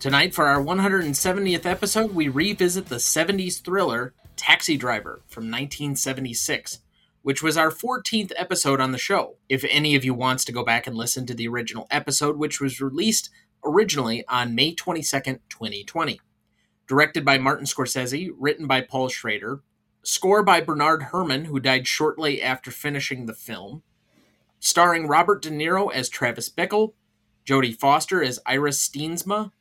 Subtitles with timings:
[0.00, 6.78] Tonight, for our 170th episode, we revisit the 70s thriller Taxi Driver from 1976,
[7.20, 9.36] which was our 14th episode on the show.
[9.50, 12.62] If any of you wants to go back and listen to the original episode, which
[12.62, 13.28] was released
[13.62, 16.18] originally on May 22nd, 2020.
[16.86, 19.60] Directed by Martin Scorsese, written by Paul Schrader,
[20.02, 23.82] Score by Bernard Herrmann, who died shortly after finishing the film.
[24.60, 26.94] Starring Robert De Niro as Travis Bickle,
[27.44, 29.52] Jodie Foster as Iris Steensma,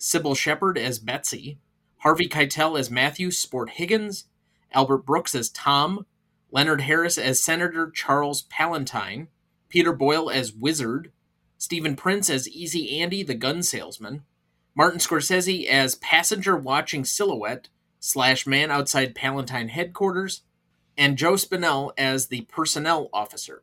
[0.00, 1.58] Cybill Shepherd as Betsy,
[1.98, 4.24] Harvey Keitel as Matthew Sport Higgins,
[4.72, 6.06] Albert Brooks as Tom,
[6.50, 9.28] Leonard Harris as Senator Charles Palantine,
[9.68, 11.12] Peter Boyle as Wizard,
[11.58, 14.24] Steven Prince as Easy Andy the gun salesman,
[14.74, 20.42] Martin Scorsese as passenger watching silhouette, slash man outside Palantine headquarters,
[20.96, 23.62] and Joe Spinell as the personnel officer.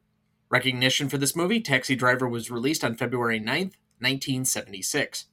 [0.49, 5.25] Recognition for this movie, Taxi Driver was released on February 9th, 1976.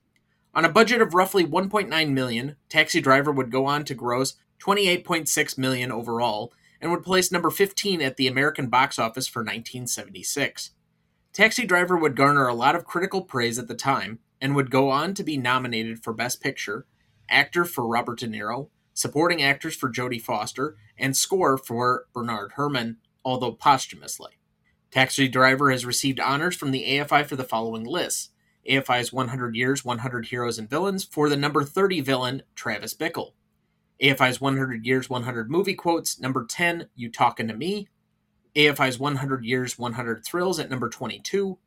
[0.56, 5.58] On a budget of roughly 1.9 million, Taxi Driver would go on to gross 28.6
[5.58, 10.70] million overall and would place number 15 at the American box office for 1976.
[11.32, 14.91] Taxi Driver would garner a lot of critical praise at the time and would go
[14.91, 16.86] on to be nominated for Best Picture,
[17.28, 22.98] Actor for Robert De Niro, supporting actors for Jodie Foster, and score for Bernard Herrmann,
[23.25, 24.38] although posthumously.
[24.92, 28.30] Taxi Driver has received honors from the AFI for the following lists
[28.68, 33.32] AFI's 100 Years, 100 Heroes and Villains for the number 30 villain, Travis Bickle.
[34.02, 37.88] AFI's 100 Years, 100 Movie Quotes, number 10, You Talkin' to Me.
[38.56, 41.58] AFI's 100 Years, 100 Thrills at number 22.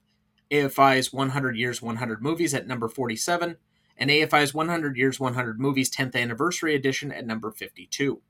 [0.52, 3.58] AFI's 100 Years, 100 Movies at number 47
[3.98, 8.22] and AFI's 100 Years 100 Movies 10th Anniversary Edition at number 52.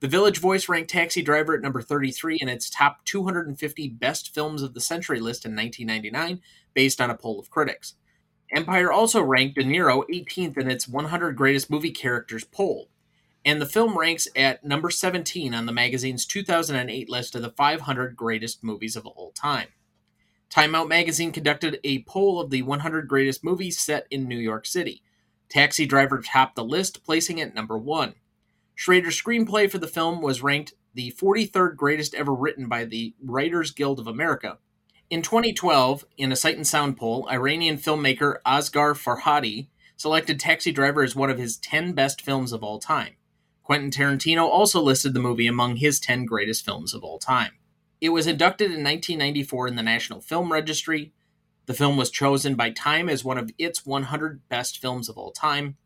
[0.00, 4.62] The Village Voice ranked Taxi Driver at number 33 in its top 250 best films
[4.62, 6.40] of the century list in 1999,
[6.72, 7.96] based on a poll of critics.
[8.50, 12.88] Empire also ranked De Niro 18th in its 100 Greatest Movie Characters poll,
[13.44, 18.16] and the film ranks at number 17 on the magazine's 2008 list of the 500
[18.16, 19.68] greatest movies of all time.
[20.48, 24.64] Time Out magazine conducted a poll of the 100 greatest movies set in New York
[24.64, 25.02] City.
[25.50, 28.14] Taxi Driver topped the list, placing it number one.
[28.80, 33.72] Schrader's screenplay for the film was ranked the 43rd greatest ever written by the Writers
[33.72, 34.56] Guild of America.
[35.10, 39.68] In 2012, in a Sight and Sound poll, Iranian filmmaker Asghar Farhadi
[39.98, 43.16] selected Taxi Driver as one of his 10 best films of all time.
[43.62, 47.52] Quentin Tarantino also listed the movie among his 10 greatest films of all time.
[48.00, 51.12] It was inducted in 1994 in the National Film Registry.
[51.66, 55.32] The film was chosen by Time as one of its 100 best films of all
[55.32, 55.76] time.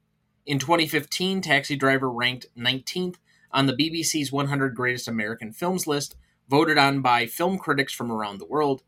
[0.46, 3.16] In 2015, Taxi Driver ranked 19th
[3.50, 6.16] on the BBC's 100 Greatest American Films list,
[6.48, 8.82] voted on by film critics from around the world.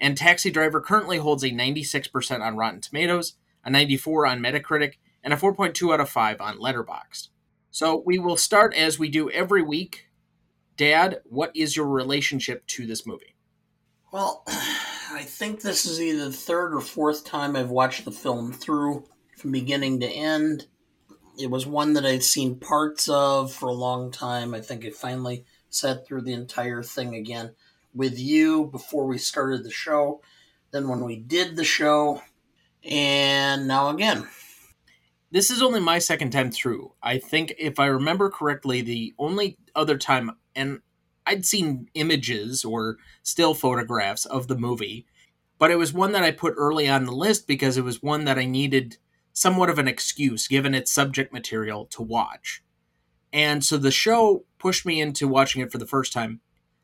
[0.00, 3.34] And Taxi Driver currently holds a 96% on Rotten Tomatoes,
[3.64, 7.28] a 94 on Metacritic, and a 4.2 out of 5 on Letterboxd.
[7.70, 10.08] So we will start as we do every week
[10.78, 13.34] Dad, what is your relationship to this movie?
[14.12, 18.52] Well, I think this is either the third or fourth time I've watched the film
[18.52, 19.04] through
[19.36, 20.68] from beginning to end.
[21.38, 24.54] It was one that I'd seen parts of for a long time.
[24.54, 27.54] I think I finally sat through the entire thing again
[27.94, 30.20] with you before we started the show,
[30.72, 32.22] then when we did the show,
[32.82, 34.26] and now again.
[35.30, 36.94] This is only my second time through.
[37.02, 40.80] I think, if I remember correctly, the only other time and
[41.24, 45.06] I'd seen images or still photographs of the movie,
[45.58, 48.24] but it was one that I put early on the list because it was one
[48.24, 48.96] that I needed
[49.38, 52.62] somewhat of an excuse, given its subject material, to watch.
[53.32, 56.40] And so the show pushed me into watching it for the first time.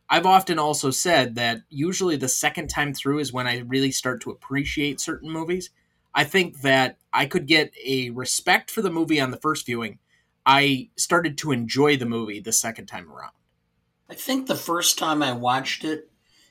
[0.08, 4.20] I've often also said that usually the second time through is when I really start
[4.22, 5.70] to appreciate certain movies.
[6.14, 9.98] I think that I could get a respect for the movie on the first viewing.
[10.46, 13.32] I started to enjoy the movie the second time around.
[14.10, 16.10] I think the first time I watched it,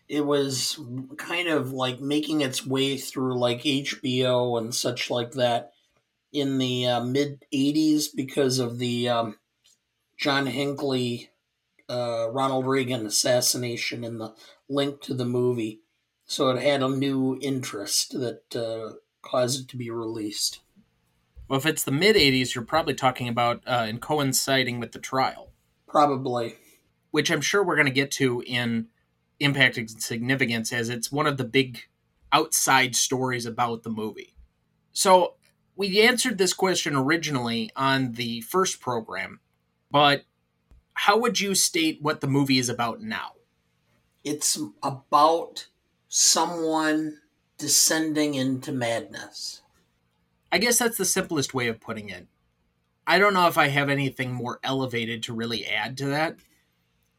[0.10, 0.80] it was
[1.18, 5.73] kind of like making its way through like HBO and such like that
[6.34, 9.38] in the uh, mid 80s because of the um,
[10.18, 11.30] John Hinckley
[11.90, 14.34] uh, Ronald Reagan assassination and the
[14.68, 15.82] link to the movie.
[16.26, 20.62] So it had a new interest that uh, caused it to be released.
[21.48, 25.00] Well, if it's the mid 80s, you're probably talking about uh, in coinciding with the
[25.00, 25.52] trial.
[25.88, 26.56] Probably.
[27.12, 28.88] Which I'm sure we're going to get to in
[29.40, 31.84] Impact and Significance as it's one of the big
[32.32, 34.36] outside stories about the movie.
[34.94, 35.36] So
[35.76, 39.40] we answered this question originally on the first program,
[39.92, 40.24] but
[40.94, 43.32] how would you state what the movie is about now?
[44.24, 45.68] It's about
[46.08, 47.20] someone
[47.58, 49.62] descending into madness.
[50.52, 52.28] I guess that's the simplest way of putting it.
[53.06, 56.38] I don't know if I have anything more elevated to really add to that.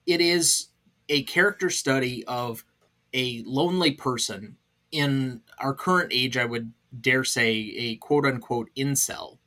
[0.07, 0.69] It is
[1.09, 2.65] a character study of
[3.13, 4.57] a lonely person
[4.95, 9.39] in our current age, I would dare say, a quote unquote incel,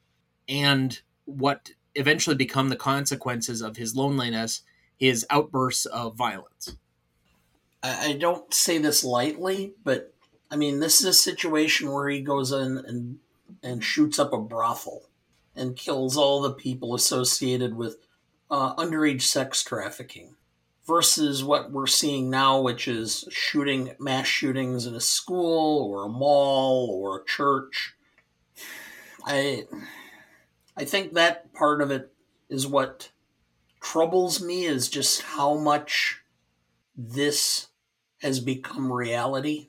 [0.48, 4.62] and what eventually become the consequences of his loneliness,
[4.98, 6.76] his outbursts of violence.
[7.84, 10.14] I don't say this lightly, but
[10.50, 13.20] I mean, this is a situation where he goes in and,
[13.64, 15.04] and shoots up a brothel
[15.56, 17.98] and kills all the people associated with
[18.50, 20.36] uh, underage sex trafficking
[20.88, 26.10] versus what we're seeing now, which is shooting mass shootings in a school or a
[26.10, 27.96] mall or a church.
[29.26, 29.66] I
[30.78, 32.14] I think that part of it
[32.50, 33.10] is what
[33.82, 36.22] troubles me is just how much
[36.96, 37.68] this
[38.22, 39.68] has become reality.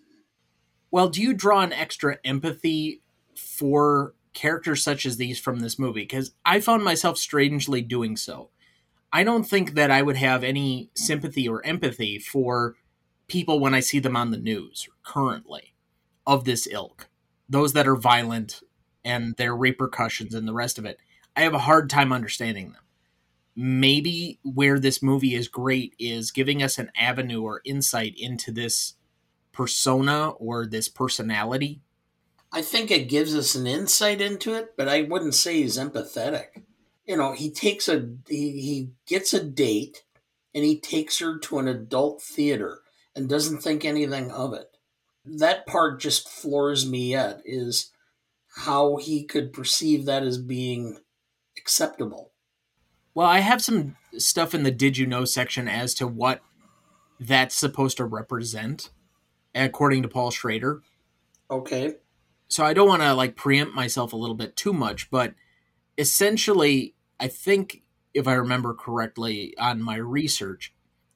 [0.91, 3.03] Well, do you draw an extra empathy
[3.35, 6.03] for characters such as these from this movie?
[6.03, 8.51] Because I found myself strangely doing so.
[9.13, 12.77] I don't think that I would have any sympathy or empathy for
[13.27, 15.75] people when I see them on the news currently
[16.27, 17.09] of this ilk.
[17.49, 18.61] Those that are violent
[19.05, 20.99] and their repercussions and the rest of it.
[21.35, 22.83] I have a hard time understanding them.
[23.57, 28.95] Maybe where this movie is great is giving us an avenue or insight into this
[29.53, 31.81] persona or this personality.
[32.53, 36.63] I think it gives us an insight into it, but I wouldn't say he's empathetic
[37.09, 40.05] you know, he takes a he, he gets a date
[40.55, 42.83] and he takes her to an adult theater
[43.17, 44.77] and doesn't think anything of it.
[45.25, 47.91] That part just floors me yet is
[48.57, 50.99] how he could perceive that as being
[51.57, 52.33] acceptable.
[53.15, 56.43] Well, I have some stuff in the did you know section as to what
[57.19, 58.91] that's supposed to represent
[59.55, 60.83] according to Paul Schrader.
[61.51, 61.97] Okay.
[62.49, 65.35] So I don't want to like preempt myself a little bit too much, but
[65.97, 67.83] essentially I think,
[68.15, 70.75] if I remember correctly on my research,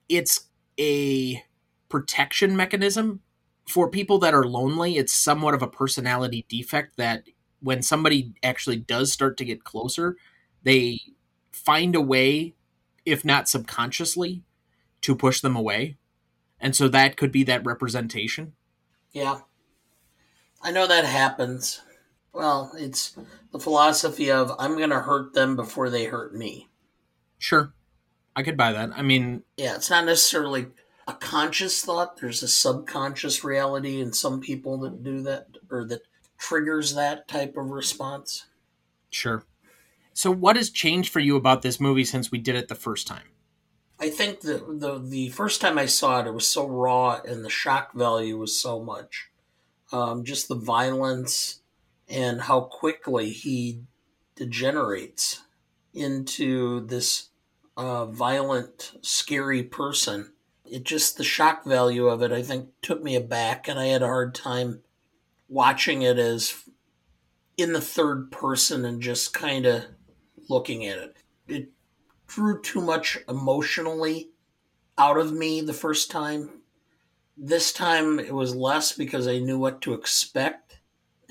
[0.08, 1.42] it's a
[1.88, 3.20] protection mechanism
[3.68, 4.96] for people that are lonely.
[4.98, 7.24] It's somewhat of a personality defect that
[7.60, 10.16] when somebody actually does start to get closer,
[10.62, 11.00] they
[11.52, 12.54] find a way,
[13.04, 14.42] if not subconsciously,
[15.02, 15.96] to push them away.
[16.60, 18.54] And so that could be that representation.
[19.12, 19.40] Yeah.
[20.62, 21.80] I know that happens.
[22.32, 23.16] Well, it's
[23.52, 26.68] the philosophy of I'm going to hurt them before they hurt me.
[27.38, 27.74] Sure.
[28.34, 28.90] I could buy that.
[28.94, 30.68] I mean, yeah, it's not necessarily
[31.06, 32.16] a conscious thought.
[32.16, 36.02] There's a subconscious reality in some people that do that or that
[36.38, 38.46] triggers that type of response.
[39.10, 39.44] Sure.
[40.14, 43.06] So, what has changed for you about this movie since we did it the first
[43.06, 43.28] time?
[43.98, 47.44] I think that the the first time I saw it, it was so raw, and
[47.44, 49.28] the shock value was so much.
[49.92, 51.60] Um, just the violence,
[52.12, 53.84] and how quickly he
[54.36, 55.40] degenerates
[55.94, 57.30] into this
[57.76, 60.32] uh, violent, scary person.
[60.70, 64.02] It just, the shock value of it, I think, took me aback, and I had
[64.02, 64.82] a hard time
[65.48, 66.54] watching it as
[67.56, 69.84] in the third person and just kind of
[70.50, 71.16] looking at it.
[71.48, 71.70] It
[72.26, 74.30] drew too much emotionally
[74.98, 76.60] out of me the first time.
[77.36, 80.71] This time it was less because I knew what to expect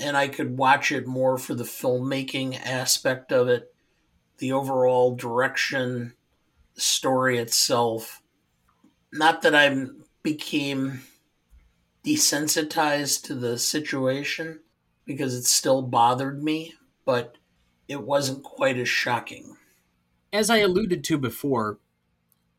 [0.01, 3.73] and I could watch it more for the filmmaking aspect of it,
[4.39, 6.13] the overall direction,
[6.75, 8.21] the story itself.
[9.13, 9.85] Not that I
[10.23, 11.03] became
[12.03, 14.61] desensitized to the situation
[15.05, 16.73] because it still bothered me,
[17.05, 17.37] but
[17.87, 19.57] it wasn't quite as shocking.
[20.33, 21.77] As I alluded to before,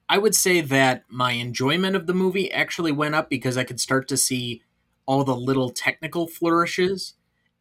[0.09, 3.81] I would say that my enjoyment of the movie actually went up because I could
[3.81, 4.63] start to see
[5.07, 7.15] all the little technical flourishes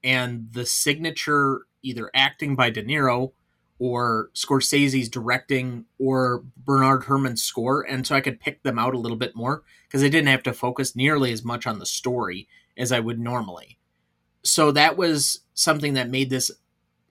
[0.04, 3.32] and the signature either acting by De Niro
[3.80, 7.82] or Scorsese's directing or Bernard Herrmann's score.
[7.82, 10.44] And so I could pick them out a little bit more because I didn't have
[10.44, 13.80] to focus nearly as much on the story as I would normally.
[14.44, 16.52] So that was something that made this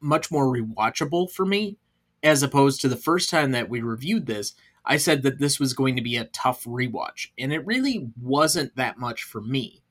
[0.00, 1.76] much more rewatchable for me
[2.22, 4.54] as opposed to the first time that we reviewed this.
[4.84, 8.76] I said that this was going to be a tough rewatch, and it really wasn't
[8.76, 9.82] that much for me.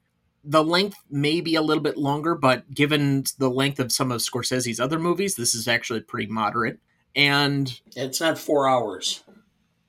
[0.43, 4.22] The length may be a little bit longer, but given the length of some of
[4.22, 6.79] Scorsese's other movies, this is actually pretty moderate.
[7.15, 9.24] And it's not four hours.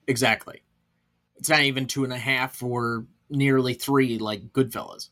[0.07, 0.63] Exactly.
[1.37, 5.11] It's not even two and a half or nearly three like Goodfellas.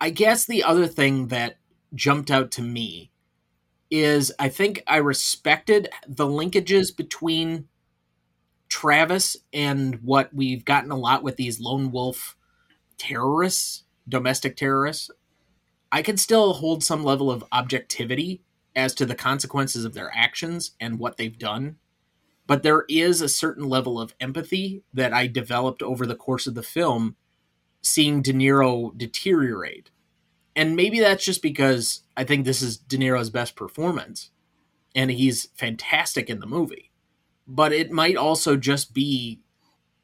[0.00, 1.58] I guess the other thing that
[1.94, 3.10] jumped out to me
[3.90, 7.68] is I think I respected the linkages between
[8.68, 12.36] Travis and what we've gotten a lot with these lone wolf
[12.96, 15.10] terrorists, domestic terrorists.
[15.92, 18.42] I can still hold some level of objectivity
[18.76, 21.76] as to the consequences of their actions and what they've done.
[22.46, 26.54] But there is a certain level of empathy that I developed over the course of
[26.54, 27.16] the film
[27.82, 29.90] seeing De Niro deteriorate.
[30.54, 34.30] And maybe that's just because I think this is De Niro's best performance
[34.94, 36.90] and he's fantastic in the movie.
[37.46, 39.40] But it might also just be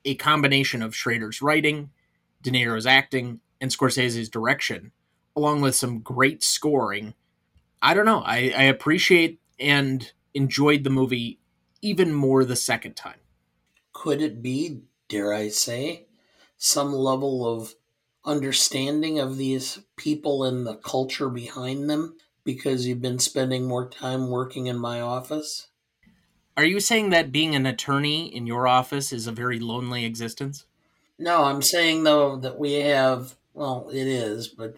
[0.05, 1.91] a combination of Schrader's writing,
[2.43, 4.93] De Niro's acting, and Scorsese's direction,
[5.35, 7.15] along with some great scoring.
[7.83, 8.23] I don't know.
[8.25, 11.39] I, I appreciate and enjoyed the movie
[11.83, 13.21] even more the second time.
[13.93, 16.07] Could it be, dare I say,
[16.59, 17.75] some level of
[18.25, 24.29] understanding of these people and the culture behind them because you've been spending more time
[24.29, 25.69] working in my office?
[26.57, 30.65] Are you saying that being an attorney in your office is a very lonely existence?
[31.19, 34.77] No, I'm saying though that we have well, it is, but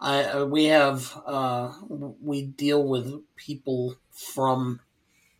[0.00, 4.80] I uh, we have uh, we deal with people from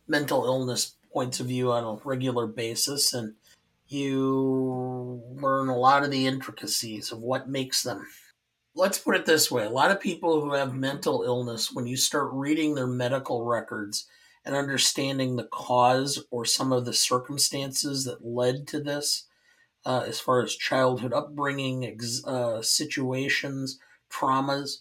[0.07, 3.33] mental illness points of view on a regular basis, and
[3.89, 8.07] you learn a lot of the intricacies of what makes them.
[8.73, 11.97] Let's put it this way a lot of people who have mental illness, when you
[11.97, 14.07] start reading their medical records
[14.45, 19.27] and understanding the cause or some of the circumstances that led to this,
[19.87, 23.79] uh, as far as childhood upbringing, ex- uh, situations,
[24.11, 24.79] traumas,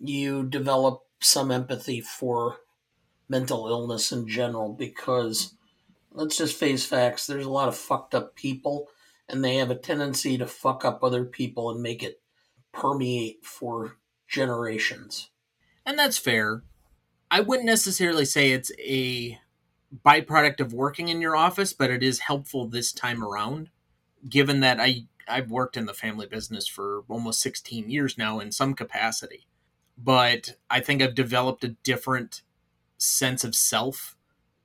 [0.00, 2.56] you develop some empathy for
[3.28, 5.54] mental illness in general because
[6.10, 7.28] let's just face facts.
[7.28, 8.88] There's a lot of fucked up people,
[9.28, 12.20] and they have a tendency to fuck up other people and make it
[12.72, 15.30] permeate for generations.
[15.86, 16.64] And that's fair.
[17.30, 19.38] I wouldn't necessarily say it's a
[20.04, 23.70] byproduct of working in your office, but it is helpful this time around,
[24.28, 28.52] given that I I've worked in the family business for almost 16 years now in
[28.52, 29.46] some capacity.
[29.96, 32.42] But I think I've developed a different
[32.98, 34.16] sense of self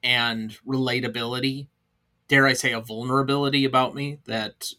[0.03, 1.67] and relatability,
[2.27, 4.73] dare I say, a vulnerability about me that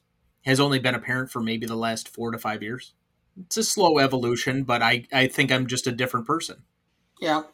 [0.44, 2.94] has only been apparent for maybe the last four to five years.
[3.38, 6.64] It's a slow evolution, but I, I think I'm just a different person.
[7.20, 7.44] Yeah,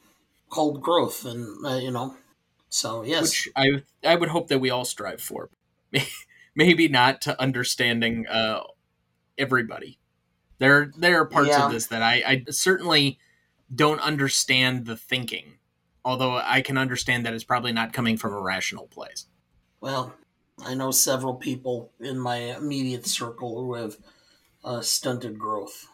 [0.49, 2.16] called growth, and uh, you know,
[2.68, 5.50] so yes, which I I would hope that we all strive for.
[6.56, 8.62] maybe not to understanding uh,
[9.38, 10.00] everybody.
[10.58, 11.66] There there are parts yeah.
[11.66, 13.18] of this that I, I certainly
[13.72, 15.56] don't understand the thinking
[16.06, 19.26] although I can understand that it's probably not coming from a rational place.
[19.80, 20.14] Well,
[20.64, 23.96] I know several people in my immediate circle who have
[24.64, 25.88] uh, stunted growth.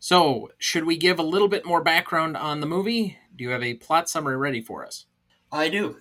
[0.00, 3.18] So, should we give a little bit more background on the movie?
[3.36, 5.06] Do you have a plot summary ready for us?
[5.52, 5.98] I do.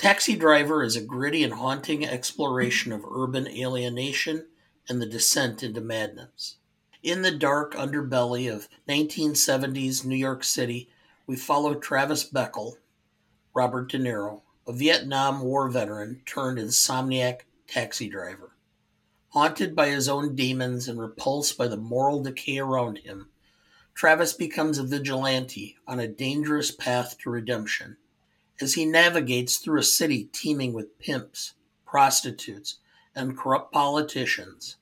[0.00, 4.46] Taxi Driver is a gritty and haunting exploration of urban alienation
[4.88, 6.56] and the descent into madness.
[7.02, 10.88] In the dark underbelly of 1970s New York City,
[11.26, 12.76] we follow Travis Bickle,
[13.52, 18.56] Robert De Niro, a Vietnam War veteran turned insomniac taxi driver.
[19.32, 23.28] Haunted by his own demons and repulsed by the moral decay around him,
[23.92, 27.98] Travis becomes a vigilante on a dangerous path to redemption.
[28.60, 31.54] As he navigates through a city teeming with pimps,
[31.86, 32.78] prostitutes,
[33.14, 34.76] and corrupt politicians,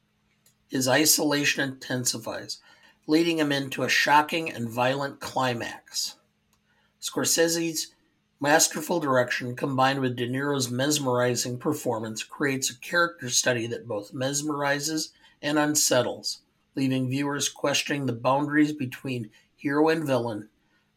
[0.67, 2.59] his isolation intensifies,
[3.07, 6.17] leading him into a shocking and violent climax.
[7.01, 7.95] Scorsese's
[8.41, 15.13] masterful direction combined with De Niro's mesmerizing performance creates a character study that both mesmerizes
[15.41, 16.41] and unsettles,
[16.75, 20.49] leaving viewers questioning the boundaries between hero and villain,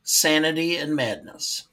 [0.03, 1.67] sanity and madness.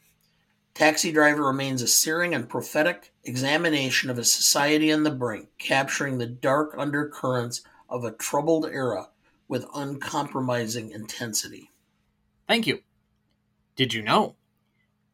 [0.78, 6.18] Taxi Driver remains a searing and prophetic examination of a society on the brink, capturing
[6.18, 9.08] the dark undercurrents of a troubled era
[9.48, 11.72] with uncompromising intensity.
[12.46, 12.82] Thank you.
[13.74, 14.36] Did you know?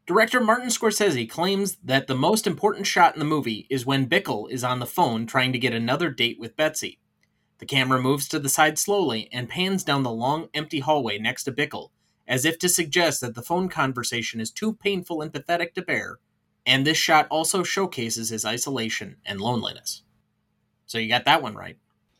[0.06, 4.50] Director Martin Scorsese claims that the most important shot in the movie is when Bickle
[4.50, 6.98] is on the phone trying to get another date with Betsy.
[7.56, 11.44] The camera moves to the side slowly and pans down the long, empty hallway next
[11.44, 11.88] to Bickle,
[12.26, 16.18] as if to suggest that the phone conversation is too painful and pathetic to bear,
[16.66, 20.02] and this shot also showcases his isolation and loneliness.
[20.86, 21.76] So you got that one right.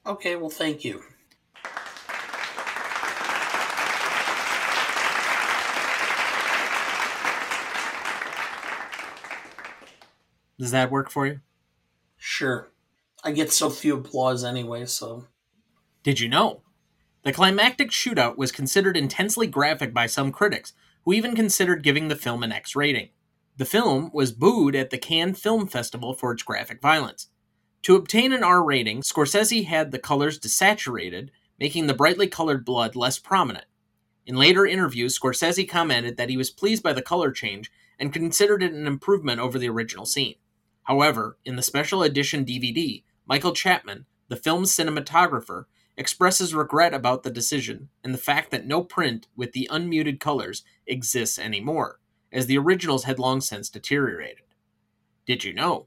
[0.06, 1.02] Okay, well, thank you.
[10.58, 11.40] Does that work for you?
[12.16, 12.70] Sure.
[13.22, 15.26] I get so few applause anyway, so.
[16.02, 16.63] Did you know?
[17.24, 22.16] The climactic shootout was considered intensely graphic by some critics, who even considered giving the
[22.16, 23.08] film an X rating.
[23.56, 27.28] The film was booed at the Cannes Film Festival for its graphic violence.
[27.84, 32.94] To obtain an R rating, Scorsese had the colors desaturated, making the brightly colored blood
[32.94, 33.66] less prominent.
[34.26, 38.62] In later interviews, Scorsese commented that he was pleased by the color change and considered
[38.62, 40.34] it an improvement over the original scene.
[40.82, 45.64] However, in the special edition DVD, Michael Chapman, the film's cinematographer,
[45.96, 50.64] expresses regret about the decision and the fact that no print with the unmuted colors
[50.86, 52.00] exists anymore,
[52.32, 54.44] as the originals had long since deteriorated.
[55.26, 55.86] Did you know?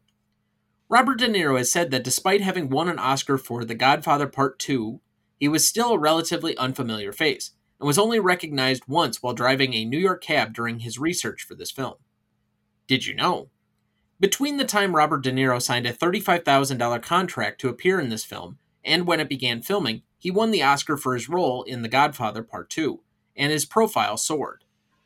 [0.89, 4.57] Robert De Niro has said that despite having won an Oscar for The Godfather Part
[4.59, 5.01] 2,
[5.37, 9.85] he was still a relatively unfamiliar face, and was only recognized once while driving a
[9.85, 11.95] New York cab during his research for this film.
[12.87, 13.49] Did you know?
[14.19, 18.57] Between the time Robert De Niro signed a $35,000 contract to appear in this film
[18.88, 22.41] and when it began filming, he won the Oscar for his role in The Godfather
[22.41, 23.01] Part 2,
[23.36, 24.63] and his profile soared.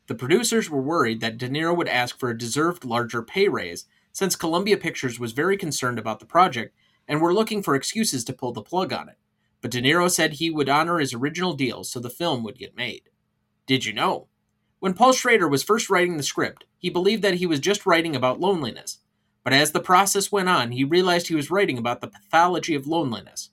[0.08, 3.86] The producers were worried that De Niro would ask for a deserved larger pay raise,
[4.14, 6.76] since Columbia Pictures was very concerned about the project
[7.08, 9.18] and were looking for excuses to pull the plug on it.
[9.62, 12.76] But De Niro said he would honor his original deal so the film would get
[12.76, 13.10] made.
[13.66, 14.28] Did you know?
[14.80, 18.16] When Paul Schrader was first writing the script, he believed that he was just writing
[18.16, 19.00] about loneliness.
[19.44, 22.88] But as the process went on, he realized he was writing about the pathology of
[22.88, 23.50] loneliness.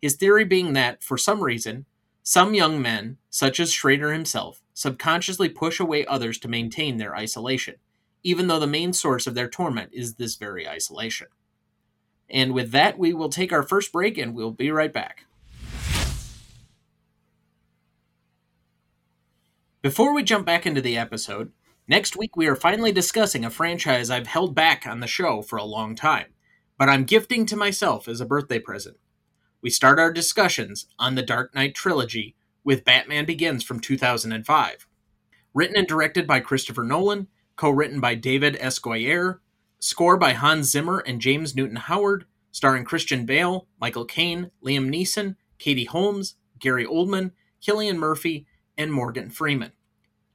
[0.00, 1.84] His theory being that, for some reason,
[2.22, 7.76] some young men, such as Schrader himself, subconsciously push away others to maintain their isolation,
[8.22, 11.26] even though the main source of their torment is this very isolation.
[12.30, 15.24] And with that, we will take our first break and we'll be right back.
[19.82, 21.52] Before we jump back into the episode,
[21.88, 25.56] next week we are finally discussing a franchise I've held back on the show for
[25.56, 26.26] a long time,
[26.78, 28.98] but I'm gifting to myself as a birthday present.
[29.62, 34.86] We start our discussions on the Dark Knight trilogy with Batman Begins from 2005.
[35.52, 38.78] Written and directed by Christopher Nolan, co written by David S.
[38.78, 39.40] Goyer,
[39.78, 45.36] score by Hans Zimmer and James Newton Howard, starring Christian Bale, Michael Caine, Liam Neeson,
[45.58, 48.46] Katie Holmes, Gary Oldman, Cillian Murphy,
[48.78, 49.72] and Morgan Freeman.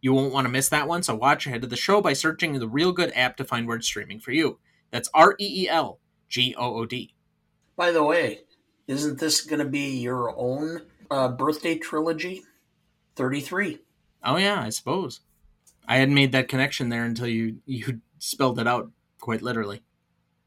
[0.01, 2.59] You won't want to miss that one, so watch ahead of the show by searching
[2.59, 4.59] the Reelgood app to find where it's streaming for you.
[4.91, 7.15] That's R E E L G O O D.
[7.75, 8.41] By the way,
[8.87, 12.43] isn't this going to be your own uh, birthday trilogy?
[13.15, 13.79] 33.
[14.23, 15.21] Oh, yeah, I suppose.
[15.87, 19.81] I hadn't made that connection there until you, you spelled it out quite literally.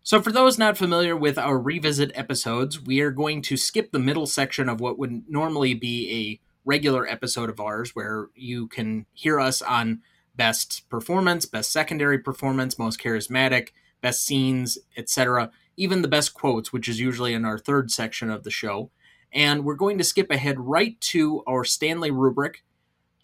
[0.02, 3.98] So, for those not familiar with our revisit episodes, we are going to skip the
[3.98, 9.06] middle section of what would normally be a regular episode of ours where you can
[9.12, 10.00] hear us on
[10.34, 13.68] best performance, best secondary performance, most charismatic,
[14.00, 18.42] best scenes, etc., even the best quotes, which is usually in our third section of
[18.42, 18.90] the show.
[19.32, 22.64] And we're going to skip ahead right to our Stanley rubric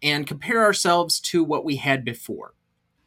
[0.03, 2.55] and compare ourselves to what we had before.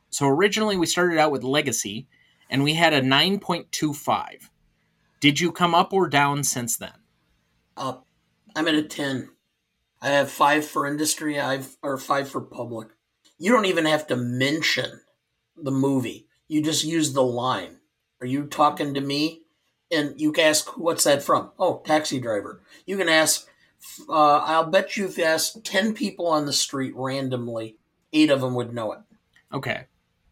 [0.09, 2.07] So originally we started out with Legacy
[2.49, 4.49] and we had a 9.25.
[5.19, 6.93] Did you come up or down since then?
[7.77, 8.05] Up.
[8.55, 9.29] I'm at a 10.
[10.01, 12.89] I have five for industry, I've or five for public.
[13.39, 15.01] You don't even have to mention
[15.55, 16.27] the movie.
[16.47, 17.76] You just use the line.
[18.21, 19.41] Are you talking to me?
[19.91, 21.51] And you can ask, what's that from?
[21.57, 22.61] Oh, taxi driver.
[22.85, 23.47] You can ask,
[24.09, 27.77] uh, I'll bet you if you ask 10 people on the street randomly,
[28.11, 28.99] eight of them would know it.
[29.53, 29.85] Okay.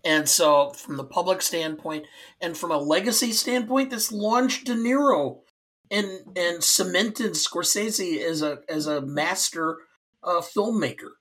[0.04, 2.06] And so, from the public standpoint
[2.40, 5.40] and from a legacy standpoint, this launched De Niro
[5.90, 9.80] and and cemented Scorsese as a as a master
[10.24, 11.14] uh, filmmaker.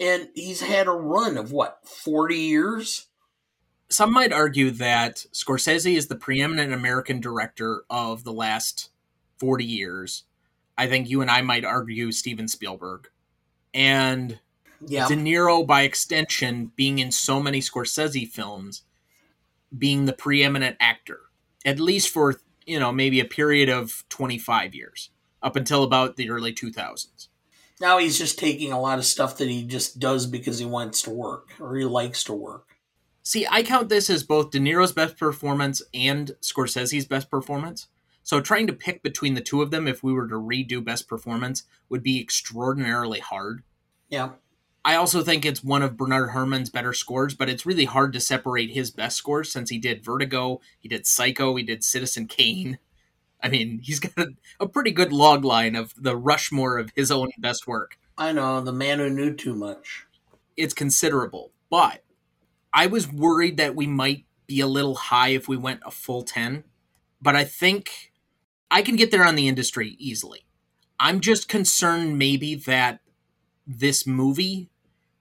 [0.00, 3.06] And he's had a run of what forty years.
[3.92, 8.90] Some might argue that Scorsese is the preeminent American director of the last
[9.38, 10.24] forty years.
[10.78, 13.08] I think you and I might argue Steven Spielberg,
[13.74, 14.38] and
[14.86, 15.06] yeah.
[15.06, 18.82] De Niro, by extension, being in so many Scorsese films,
[19.76, 21.20] being the preeminent actor,
[21.64, 25.10] at least for you know, maybe a period of 25 years
[25.42, 27.28] up until about the early 2000s.
[27.80, 31.02] Now he's just taking a lot of stuff that he just does because he wants
[31.02, 32.71] to work or he likes to work.
[33.22, 37.86] See, I count this as both De Niro's best performance and Scorsese's best performance.
[38.24, 41.08] So trying to pick between the two of them if we were to redo best
[41.08, 43.62] performance would be extraordinarily hard.
[44.08, 44.30] Yeah.
[44.84, 48.20] I also think it's one of Bernard Herrmann's better scores, but it's really hard to
[48.20, 52.78] separate his best scores since he did Vertigo, he did Psycho, he did Citizen Kane.
[53.40, 57.12] I mean, he's got a, a pretty good log line of the Rushmore of his
[57.12, 57.96] own best work.
[58.18, 60.06] I know, the man who knew too much.
[60.56, 62.04] It's considerable, but
[62.74, 66.22] I was worried that we might be a little high if we went a full
[66.22, 66.64] 10,
[67.20, 68.12] but I think
[68.70, 70.46] I can get there on the industry easily.
[70.98, 73.00] I'm just concerned maybe that
[73.66, 74.70] this movie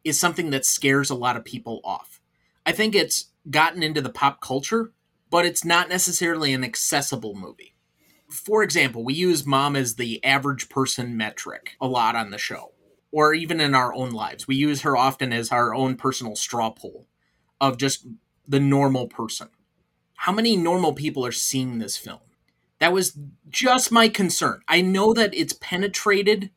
[0.04, 2.22] is something that scares a lot of people off.
[2.66, 4.92] I think it's gotten into the pop culture,
[5.30, 7.76] but it's not necessarily an accessible movie.
[8.30, 12.72] For example, we use mom as the average person metric a lot on the show,
[13.12, 14.48] or even in our own lives.
[14.48, 17.08] We use her often as our own personal straw poll
[17.62, 18.06] of just
[18.46, 19.48] the normal person.
[20.16, 22.20] How many normal people are seeing this film?
[22.80, 23.18] That was
[23.50, 24.62] just my concern.
[24.68, 26.50] I know that it's penetrated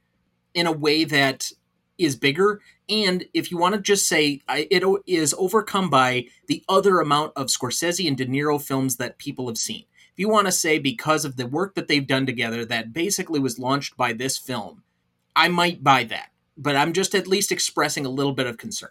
[0.55, 1.53] in a way that
[1.99, 2.61] is bigger.
[2.89, 7.47] And if you want to just say it is overcome by the other amount of
[7.47, 9.85] Scorsese and De Niro films that people have seen.
[10.13, 13.41] If you want to say because of the work that they've done together that basically
[13.41, 14.83] was launched by this film,
[15.37, 16.31] I might buy that.
[16.57, 18.91] But I'm just at least expressing a little bit of concern.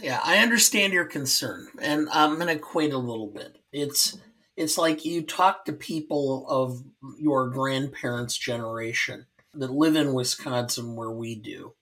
[0.00, 3.58] Yeah, I understand your concern, and I'm going to equate a little bit.
[3.72, 4.18] It's
[4.56, 6.82] it's like you talk to people of
[7.18, 11.74] your grandparents' generation that live in Wisconsin where we do,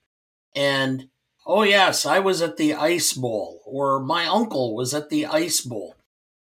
[0.55, 1.09] and
[1.47, 5.61] oh, yes, I was at the Ice Bowl, or my uncle was at the Ice
[5.61, 5.97] Bowl.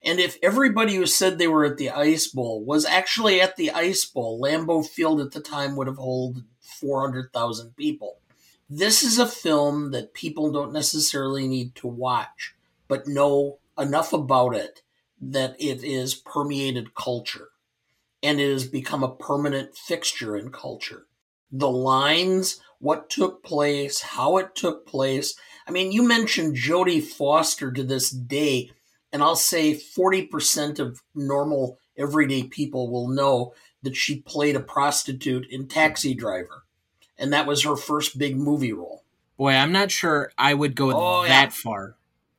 [0.02, 3.72] And if everybody who said they were at the Ice Bowl was actually at the
[3.72, 6.44] Ice Bowl, Lambeau Field at the time would have held
[6.81, 8.18] 400,000 people.
[8.68, 12.55] This is a film that people don't necessarily need to watch,
[12.88, 14.83] but know enough about it
[15.20, 17.48] that it is permeated culture
[18.22, 21.07] and it has become a permanent fixture in culture.
[21.52, 25.35] The lines what took place, how it took place.
[25.66, 28.70] I mean, you mentioned Jodie Foster to this day,
[29.12, 35.46] and I'll say 40% of normal, everyday people will know that she played a prostitute
[35.50, 36.64] in Taxi Driver,
[37.18, 39.05] and that was her first big movie role.
[39.37, 41.48] Boy, I'm not sure I would go oh, that yeah.
[41.50, 41.96] far.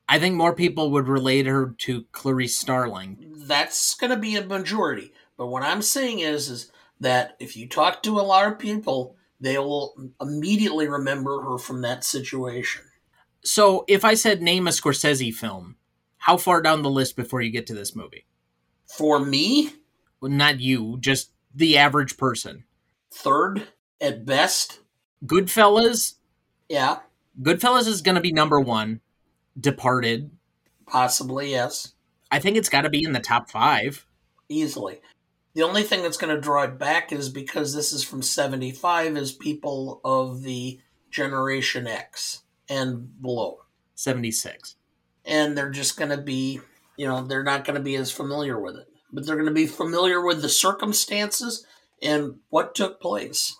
[0.09, 3.33] I think more people would relate her to Clarice Starling.
[3.35, 5.11] That's going to be a majority.
[5.37, 9.15] But what I'm saying is, is that if you talk to a lot of people,
[9.39, 12.83] they will immediately remember her from that situation.
[13.43, 15.75] So, if I said name a Scorsese film,
[16.17, 18.25] how far down the list before you get to this movie?
[18.87, 19.71] For me?
[20.19, 22.63] Well, not you, just the average person.
[23.11, 23.67] Third
[24.01, 24.79] at best.
[25.25, 26.15] Goodfellas?
[26.69, 26.99] Yeah.
[27.41, 29.01] Goodfellas is going to be number one.
[29.59, 30.31] Departed?
[30.85, 31.93] Possibly, yes.
[32.31, 34.05] I think it's got to be in the top five.
[34.49, 35.01] Easily.
[35.53, 39.17] The only thing that's going to draw it back is because this is from 75
[39.17, 40.79] is people of the
[41.09, 43.61] Generation X and below.
[43.95, 44.75] 76.
[45.25, 46.61] And they're just going to be,
[46.95, 48.87] you know, they're not going to be as familiar with it.
[49.11, 51.65] But they're going to be familiar with the circumstances
[52.01, 53.57] and what took place.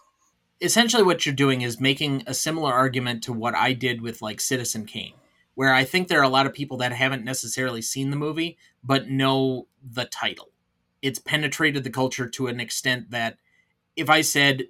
[0.59, 4.41] Essentially, what you're doing is making a similar argument to what I did with, like,
[4.41, 5.13] Citizen Kane,
[5.55, 8.57] where I think there are a lot of people that haven't necessarily seen the movie,
[8.83, 10.49] but know the title
[11.01, 13.37] it's penetrated the culture to an extent that
[13.95, 14.65] if I said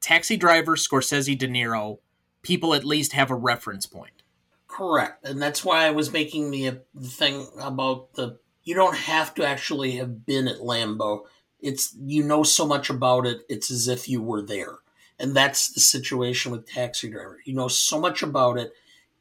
[0.00, 1.98] Taxi Driver, Scorsese, De Niro,
[2.42, 4.22] people at least have a reference point.
[4.68, 8.38] Correct, and that's why I was making the, uh, the thing about the.
[8.62, 11.22] You don't have to actually have been at Lambeau.
[11.60, 13.40] It's you know so much about it.
[13.48, 14.76] It's as if you were there,
[15.20, 17.38] and that's the situation with Taxi Driver.
[17.44, 18.72] You know so much about it.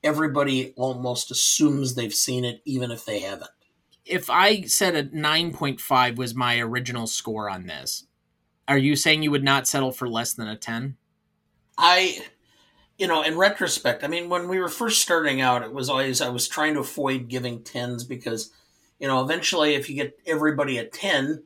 [0.03, 3.51] Everybody almost assumes they've seen it, even if they haven't
[4.09, 8.07] if I said a 9.5 was my original score on this,
[8.67, 10.97] are you saying you would not settle for less than a 10?
[11.77, 12.19] I,
[12.97, 16.21] you know, in retrospect, I mean, when we were first starting out, it was always,
[16.21, 18.51] I was trying to avoid giving 10s because,
[18.99, 21.43] you know, eventually if you get everybody a 10,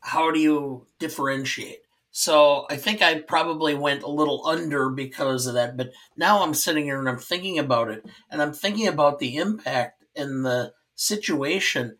[0.00, 1.82] how do you differentiate?
[2.16, 5.76] So I think I probably went a little under because of that.
[5.76, 9.36] But now I'm sitting here and I'm thinking about it, and I'm thinking about the
[9.36, 11.96] impact and the situation.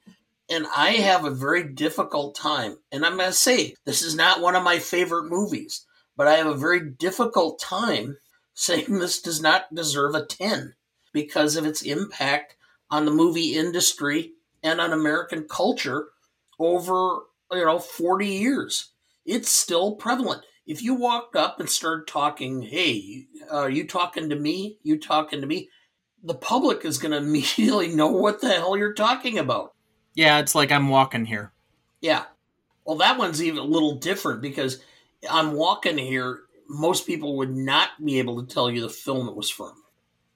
[0.49, 2.77] And I have a very difficult time.
[2.93, 5.85] And I'm going to say, this is not one of my favorite movies,
[6.17, 8.17] but I have a very difficult time
[8.55, 10.75] saying this does not deserve a 10
[11.13, 12.55] because of its impact
[12.89, 14.31] on the movie industry
[14.63, 16.11] and on American culture
[16.61, 18.93] over, you know, 40 years.
[19.25, 20.43] It's still prevalent.
[20.67, 24.79] If you walked up and started talking, hey, are you talking to me?
[24.83, 25.69] You talking to me?
[26.25, 29.75] the public is going to immediately know what the hell you're talking about.
[30.15, 31.53] Yeah, it's like I'm walking here.
[32.01, 32.25] Yeah.
[32.85, 34.83] Well, that one's even a little different because
[35.31, 36.41] I'm walking here.
[36.69, 39.73] Most people would not be able to tell you the film it was from.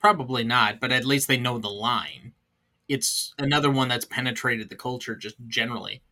[0.01, 2.33] Probably not, but at least they know the line.
[2.89, 6.03] It's another one that's penetrated the culture just generally.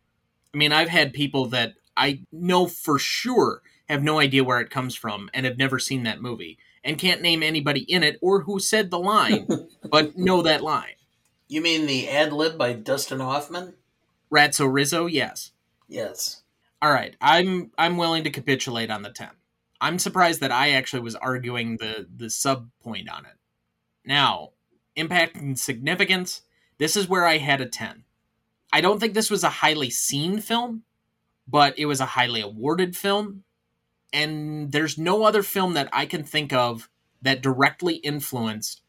[0.53, 4.71] I mean, I've had people that I know for sure have no idea where it
[4.71, 8.43] comes from and have never seen that movie and can't name anybody in it or
[8.43, 9.47] who said the line,
[9.91, 10.95] but know that line.
[11.49, 13.75] You mean the ad lib by Dustin Hoffman?
[14.33, 15.53] Ratso Rizzo, yes.
[15.89, 16.43] Yes.
[16.83, 19.29] All right, I'm I'm willing to capitulate on the 10.
[19.81, 23.33] I'm surprised that I actually was arguing the the sub point on it.
[24.05, 24.51] Now,
[24.95, 26.43] impact and significance,
[26.79, 28.05] this is where I had a 10.
[28.73, 30.83] I don't think this was a highly seen film,
[31.49, 33.45] but it was a highly awarded film.
[34.13, 36.89] And there's no other film that I can think of
[37.23, 38.83] that directly influenced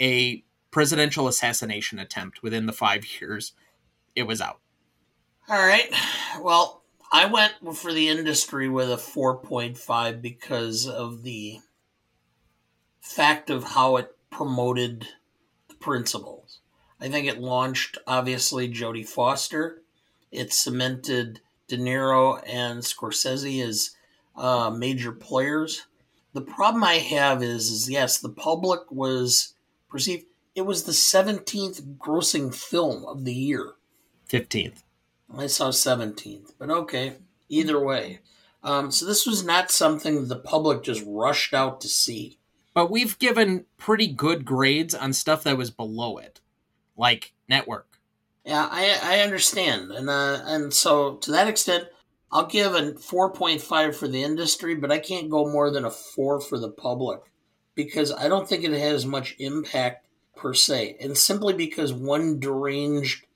[0.00, 3.52] a presidential assassination attempt within the five years
[4.14, 4.60] it was out.
[5.48, 5.90] All right.
[6.40, 11.60] Well, I went for the industry with a 4.5 because of the
[13.00, 15.08] fact of how it promoted
[15.68, 16.60] the principles.
[17.00, 19.82] I think it launched, obviously, Jodie Foster.
[20.30, 23.90] It cemented De Niro and Scorsese as
[24.36, 25.86] uh, major players.
[26.32, 29.54] The problem I have is, is yes, the public was
[29.88, 30.24] perceived.
[30.54, 33.74] It was the 17th grossing film of the year.
[34.28, 34.82] 15th.
[35.36, 37.16] I saw 17th, but okay,
[37.48, 38.20] either way.
[38.62, 42.38] Um, so this was not something the public just rushed out to see.
[42.74, 46.40] But we've given pretty good grades on stuff that was below it,
[46.96, 47.87] like Network.
[48.48, 51.84] Yeah, I, I understand, and uh, and so to that extent,
[52.32, 56.40] I'll give a 4.5 for the industry, but I can't go more than a 4
[56.40, 57.20] for the public
[57.74, 60.96] because I don't think it has much impact per se.
[60.98, 63.26] And simply because one deranged,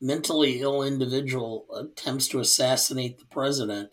[0.00, 3.90] mentally ill individual attempts to assassinate the president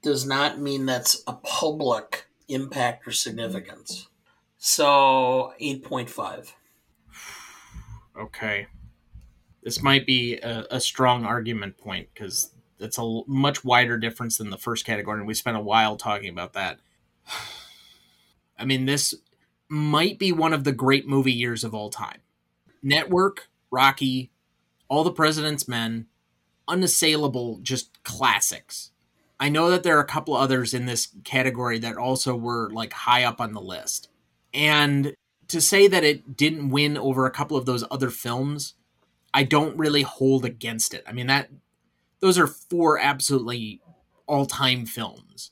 [0.00, 4.08] does not mean that's a public impact or significance.
[4.56, 6.54] So 8.5.
[8.18, 8.68] Okay.
[9.66, 14.50] This might be a, a strong argument point because it's a much wider difference than
[14.50, 16.78] the first category, and we spent a while talking about that.
[18.60, 19.12] I mean, this
[19.68, 22.20] might be one of the great movie years of all time.
[22.80, 24.30] Network, Rocky,
[24.86, 26.06] All the President's Men,
[26.68, 28.92] unassailable, just classics.
[29.40, 32.92] I know that there are a couple others in this category that also were like
[32.92, 34.10] high up on the list.
[34.54, 35.16] And
[35.48, 38.74] to say that it didn't win over a couple of those other films,
[39.36, 41.04] I don't really hold against it.
[41.06, 41.50] I mean that
[42.20, 43.82] those are four absolutely
[44.26, 45.50] all-time films.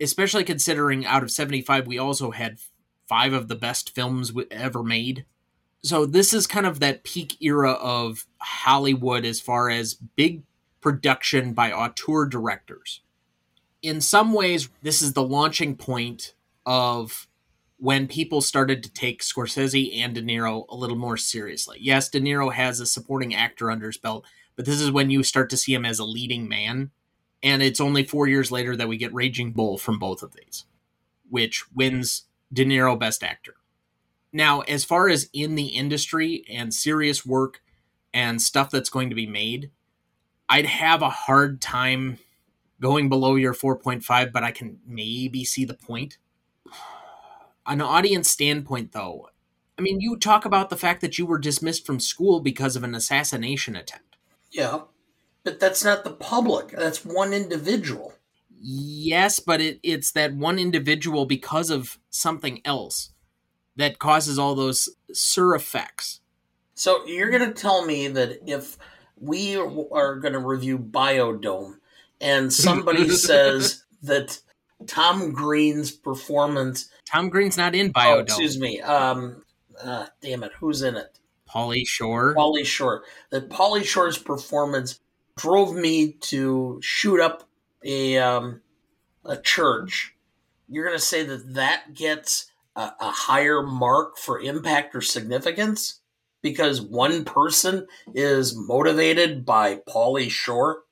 [0.00, 2.58] Especially considering out of 75 we also had
[3.06, 5.26] five of the best films ever made.
[5.82, 10.42] So this is kind of that peak era of Hollywood as far as big
[10.80, 13.02] production by auteur directors.
[13.82, 16.32] In some ways, this is the launching point
[16.64, 17.28] of
[17.84, 21.76] when people started to take Scorsese and De Niro a little more seriously.
[21.82, 24.24] Yes, De Niro has a supporting actor under his belt,
[24.56, 26.92] but this is when you start to see him as a leading man.
[27.42, 30.64] And it's only four years later that we get Raging Bull from both of these,
[31.28, 33.52] which wins De Niro Best Actor.
[34.32, 37.60] Now, as far as in the industry and serious work
[38.14, 39.70] and stuff that's going to be made,
[40.48, 42.16] I'd have a hard time
[42.80, 46.16] going below your 4.5, but I can maybe see the point.
[47.66, 49.30] An audience standpoint, though,
[49.78, 52.84] I mean, you talk about the fact that you were dismissed from school because of
[52.84, 54.16] an assassination attempt.
[54.50, 54.82] Yeah,
[55.42, 56.68] but that's not the public.
[56.68, 58.14] That's one individual.
[58.60, 63.12] Yes, but it, it's that one individual because of something else
[63.76, 66.20] that causes all those sur effects.
[66.74, 68.78] So you're going to tell me that if
[69.18, 71.78] we are going to review Biodome
[72.20, 74.40] and somebody says that
[74.86, 76.88] Tom Green's performance.
[77.10, 78.16] Tom Green's not in Biodome.
[78.16, 78.80] Oh, excuse me.
[78.80, 79.42] Um,
[79.82, 81.18] uh, damn it, who's in it?
[81.48, 82.34] Pauly Shore.
[82.34, 83.04] Pauly Shore.
[83.30, 85.00] That Pauly Shore's performance
[85.36, 87.48] drove me to shoot up
[87.84, 88.60] a um,
[89.24, 90.14] a church.
[90.68, 96.00] You're going to say that that gets a, a higher mark for impact or significance
[96.42, 100.82] because one person is motivated by Pauly Shore.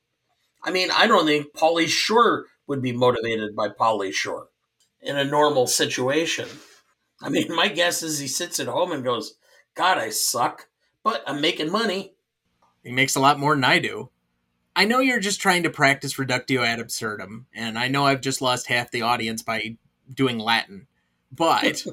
[0.63, 4.47] I mean, I don't think Pauly Shore would be motivated by Pauly Shore
[5.01, 6.47] in a normal situation.
[7.21, 9.35] I mean, my guess is he sits at home and goes,
[9.75, 10.67] God, I suck,
[11.03, 12.13] but I'm making money.
[12.83, 14.09] He makes a lot more than I do.
[14.75, 18.41] I know you're just trying to practice reductio ad absurdum, and I know I've just
[18.41, 19.77] lost half the audience by
[20.11, 20.87] doing Latin,
[21.31, 21.85] but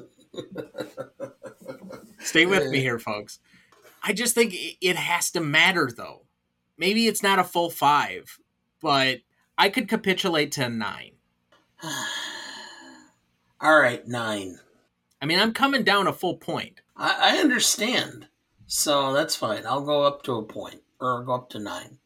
[2.19, 3.39] stay with me here, folks.
[4.03, 6.23] I just think it has to matter, though.
[6.77, 8.39] Maybe it's not a full five,
[8.81, 9.19] but
[9.57, 11.11] I could capitulate to a nine.
[13.61, 14.59] All right, nine.
[15.21, 16.81] I mean, I'm coming down a full point.
[16.97, 18.27] I, I understand.
[18.65, 19.65] So that's fine.
[19.65, 21.97] I'll go up to a point, or go up to nine.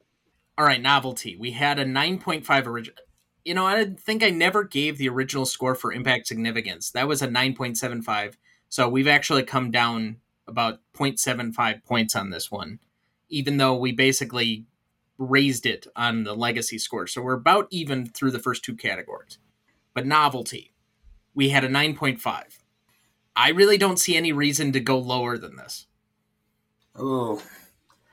[0.57, 1.35] All right, novelty.
[1.35, 2.97] We had a 9.5 original.
[3.43, 6.89] You know, I think I never gave the original score for impact significance.
[6.91, 8.35] That was a 9.75.
[8.69, 12.79] So we've actually come down about 0.75 points on this one,
[13.29, 14.65] even though we basically
[15.17, 17.07] raised it on the legacy score.
[17.07, 19.37] So we're about even through the first two categories.
[19.93, 20.73] But novelty,
[21.33, 22.43] we had a 9.5.
[23.35, 25.87] I really don't see any reason to go lower than this.
[26.99, 27.41] Ooh.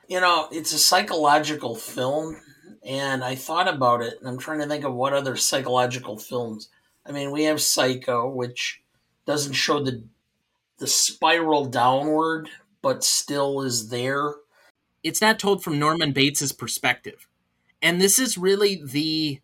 [0.07, 2.39] You know, it's a psychological film,
[2.85, 6.69] and I thought about it, and I'm trying to think of what other psychological films.
[7.05, 8.81] I mean, we have Psycho, which
[9.25, 10.03] doesn't show the
[10.79, 12.49] the spiral downward,
[12.81, 14.33] but still is there.
[15.03, 17.27] It's not told from Norman Bates's perspective.
[17.81, 19.41] And this is really the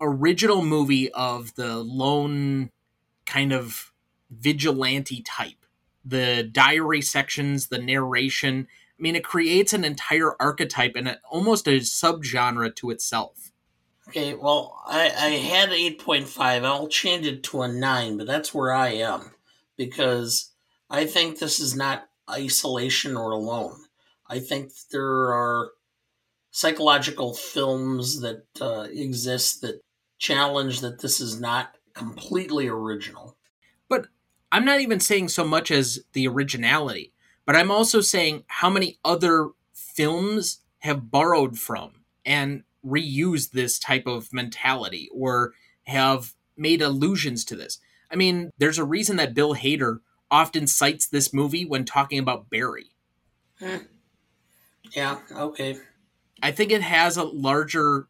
[0.00, 2.70] original movie of the lone
[3.26, 3.92] kind of
[4.30, 5.64] vigilante type.
[6.04, 8.66] The diary sections, the narration.
[8.98, 13.52] I mean, it creates an entire archetype and a, almost a subgenre to itself.
[14.08, 16.64] Okay, well, I, I had 8.5.
[16.64, 19.32] I'll change it to a 9, but that's where I am.
[19.76, 20.52] Because
[20.88, 23.84] I think this is not isolation or alone.
[24.28, 25.70] I think there are
[26.50, 29.80] psychological films that uh, exist that
[30.18, 33.36] challenge that this is not completely original.
[33.88, 34.06] But
[34.50, 37.12] I'm not even saying so much as the originality,
[37.46, 44.06] but I'm also saying how many other films have borrowed from and reused this type
[44.06, 45.52] of mentality or
[45.84, 47.78] have made allusions to this.
[48.10, 52.50] I mean, there's a reason that Bill Hader often cites this movie when talking about
[52.50, 52.90] Barry.
[54.94, 55.78] Yeah, okay.
[56.42, 58.08] I think it has a larger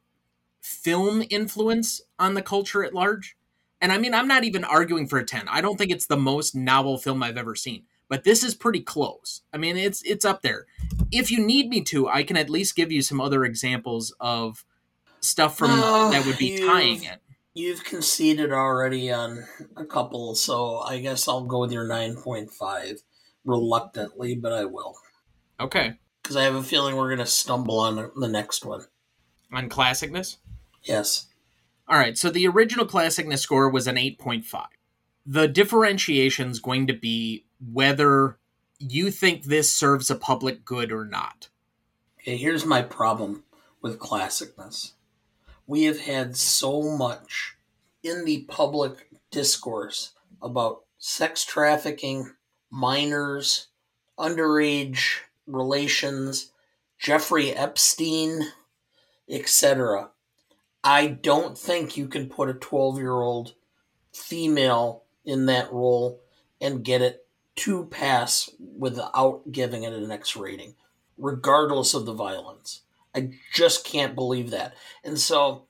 [0.61, 3.37] film influence on the culture at large.
[3.81, 5.49] And I mean, I'm not even arguing for a 10.
[5.49, 8.81] I don't think it's the most novel film I've ever seen, but this is pretty
[8.81, 9.43] close.
[9.53, 10.67] I mean, it's it's up there.
[11.13, 14.65] If you need me to, I can at least give you some other examples of
[15.21, 17.21] stuff from oh, that would be tying it.
[17.55, 19.45] You've conceded already on
[19.77, 23.03] a couple, so I guess I'll go with your 9.5
[23.45, 24.97] reluctantly, but I will.
[25.59, 25.95] Okay.
[26.29, 28.83] Because I have a feeling we're going to stumble on the next one.
[29.51, 30.37] On classicness?
[30.83, 31.25] Yes.
[31.89, 34.67] All right, so the original classicness score was an 8.5.
[35.25, 38.37] The differentiation is going to be whether
[38.79, 41.49] you think this serves a public good or not.
[42.21, 43.45] Okay, here's my problem
[43.81, 44.93] with classicness
[45.67, 47.57] we have had so much
[48.03, 50.13] in the public discourse
[50.43, 52.35] about sex trafficking,
[52.71, 53.69] minors,
[54.19, 56.53] underage relations,
[56.99, 58.53] Jeffrey Epstein,
[59.29, 60.11] etc.
[60.85, 63.55] I don't think you can put a 12 year old
[64.13, 66.21] female in that role
[66.61, 70.75] and get it to pass without giving it an X rating,
[71.17, 72.83] regardless of the violence.
[73.15, 74.75] I just can't believe that.
[75.03, 75.65] And so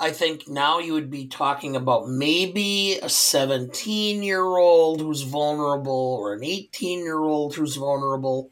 [0.00, 6.18] I think now you would be talking about maybe a 17 year old who's vulnerable
[6.20, 8.50] or an 18 year old who's vulnerable.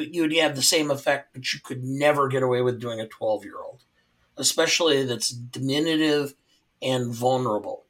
[0.00, 3.06] You would have the same effect, but you could never get away with doing a
[3.06, 3.84] 12 year old,
[4.36, 6.34] especially that's diminutive
[6.80, 7.84] and vulnerable.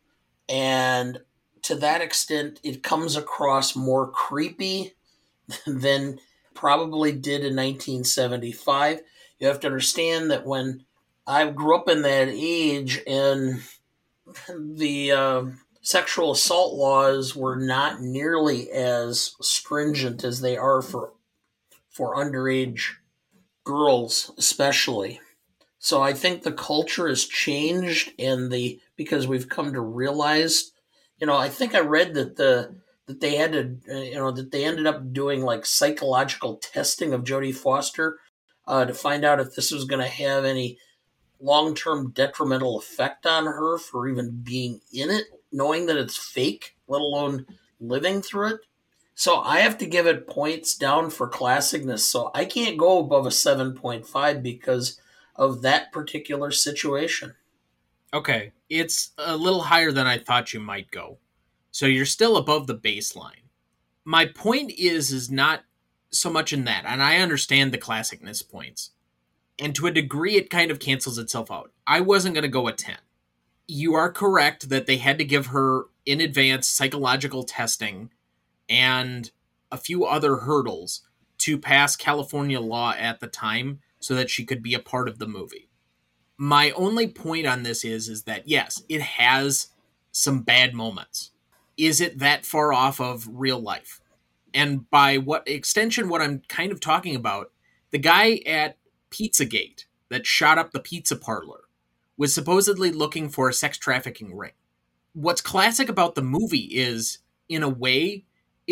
[0.49, 1.21] And
[1.63, 4.95] to that extent, it comes across more creepy
[5.67, 6.19] than
[6.55, 9.01] probably did in 1975
[9.43, 10.85] you have to understand that when
[11.27, 13.61] I grew up in that age and
[14.49, 15.45] the uh,
[15.81, 21.13] sexual assault laws were not nearly as stringent as they are for
[21.93, 22.95] for underage
[23.65, 25.21] girls especially
[25.79, 30.73] so i think the culture has changed and the because we've come to realize
[31.19, 32.75] you know i think i read that the
[33.07, 33.77] that they had to
[34.09, 38.19] you know that they ended up doing like psychological testing of jodie foster
[38.67, 40.79] uh, to find out if this was going to have any
[41.41, 46.77] long term detrimental effect on her for even being in it, knowing that it's fake,
[46.89, 47.47] let alone
[47.81, 48.61] living through it.
[49.15, 52.01] So I have to give it points down for classicness.
[52.01, 55.01] So I can't go above a 7.5 because
[55.37, 57.35] of that particular situation.
[58.15, 58.53] Okay.
[58.69, 61.19] It's a little higher than I thought you might go.
[61.71, 63.49] So you're still above the baseline.
[64.05, 65.65] My point is is not
[66.11, 68.91] so much in that, and I understand the classicness points.
[69.59, 71.71] And to a degree, it kind of cancels itself out.
[71.87, 72.97] I wasn't going to go a 10.
[73.67, 78.11] You are correct that they had to give her in advance psychological testing
[78.69, 79.31] and
[79.71, 81.03] a few other hurdles
[81.39, 85.19] to pass California law at the time so that she could be a part of
[85.19, 85.69] the movie.
[86.37, 89.69] My only point on this is is that yes, it has
[90.11, 91.31] some bad moments.
[91.77, 94.01] Is it that far off of real life?
[94.55, 97.51] And by what extension, what I'm kind of talking about,
[97.91, 98.77] the guy at
[99.11, 101.63] Pizzagate that shot up the pizza parlor
[102.17, 104.53] was supposedly looking for a sex trafficking ring.
[105.15, 108.25] What's classic about the movie is, in a way,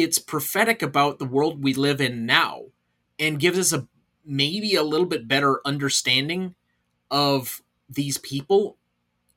[0.03, 2.65] it's prophetic about the world we live in now
[3.19, 3.89] and gives us a
[4.25, 6.55] maybe a little bit better understanding
[7.11, 8.77] of these people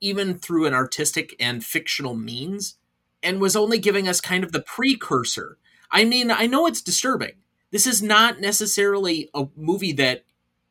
[0.00, 2.76] even through an artistic and fictional means
[3.22, 5.56] and was only giving us kind of the precursor.
[5.90, 7.32] I mean, I know it's disturbing.
[7.70, 10.24] This is not necessarily a movie that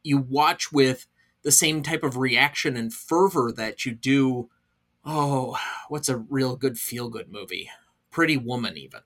[0.03, 1.07] you watch with
[1.43, 4.49] the same type of reaction and fervor that you do.
[5.03, 5.57] Oh,
[5.89, 7.69] what's a real good feel good movie?
[8.11, 9.01] Pretty Woman, even.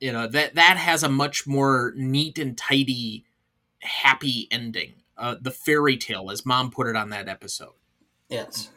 [0.00, 3.24] You know that that has a much more neat and tidy,
[3.80, 4.94] happy ending.
[5.16, 7.74] Uh, the fairy tale, as Mom put it on that episode.
[8.30, 8.70] Yes.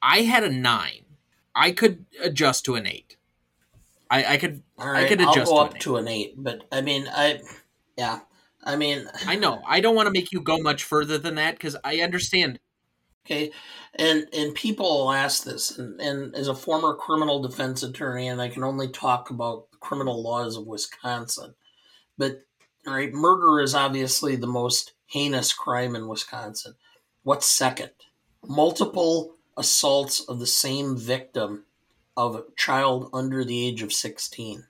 [0.00, 1.04] I had a nine.
[1.54, 3.16] I could adjust to an eight.
[4.10, 4.62] I, I could.
[4.78, 7.08] Right, I could I'll adjust go to up an to an eight, but I mean,
[7.10, 7.40] I,
[7.96, 8.20] yeah,
[8.64, 9.62] I mean, I know.
[9.66, 12.58] I don't want to make you go much further than that because I understand.
[13.24, 13.52] Okay,
[13.94, 18.40] and and people will ask this, and, and as a former criminal defense attorney, and
[18.40, 21.54] I can only talk about criminal laws of Wisconsin,
[22.16, 22.42] but
[22.86, 26.74] all right, murder is obviously the most heinous crime in Wisconsin.
[27.22, 27.90] What's second?
[28.44, 31.64] Multiple assaults of the same victim
[32.16, 34.64] of a child under the age of 16.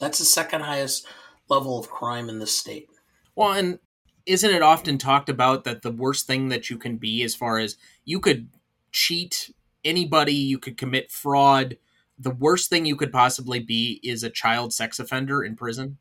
[0.00, 1.06] That's the second highest
[1.48, 2.88] level of crime in the state.
[3.34, 3.78] Well, and
[4.26, 7.58] isn't it often talked about that the worst thing that you can be, as far
[7.58, 8.48] as you could
[8.92, 9.54] cheat
[9.84, 11.78] anybody, you could commit fraud.
[12.18, 15.98] The worst thing you could possibly be is a child sex offender in prison.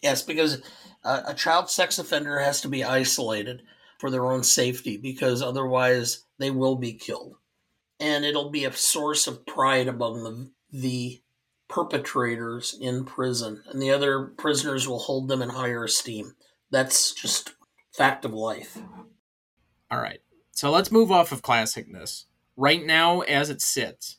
[0.00, 0.62] Yes, because
[1.04, 3.62] a, a child sex offender has to be isolated
[3.98, 7.36] for their own safety because otherwise they will be killed.
[8.00, 11.22] And it'll be a source of pride among the, the
[11.68, 16.34] perpetrators in prison, and the other prisoners will hold them in higher esteem.
[16.70, 17.54] That's just
[17.92, 18.78] fact of life.
[19.90, 20.20] All right.
[20.52, 22.24] So let's move off of classicness.
[22.56, 24.17] Right now, as it sits,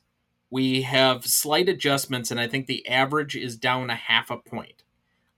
[0.50, 4.84] we have slight adjustments, and I think the average is down a half a point.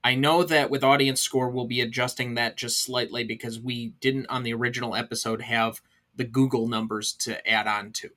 [0.04, 4.26] I know that with audience score, we'll be adjusting that just slightly because we didn't
[4.26, 5.80] on the original episode have
[6.16, 8.10] the Google numbers to add on to.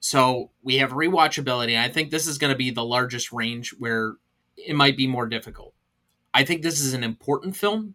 [0.00, 1.78] So we have rewatchability.
[1.78, 4.14] I think this is going to be the largest range where
[4.56, 5.74] it might be more difficult.
[6.32, 7.94] I think this is an important film.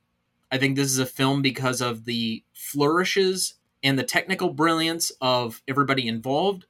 [0.52, 5.62] I think this is a film because of the flourishes and the technical brilliance of
[5.68, 6.66] everybody involved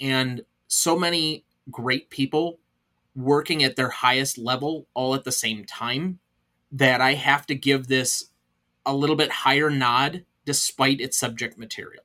[0.00, 0.42] and
[0.72, 2.58] so many great people
[3.14, 6.18] working at their highest level all at the same time
[6.70, 8.30] that I have to give this
[8.86, 12.04] a little bit higher nod despite its subject material.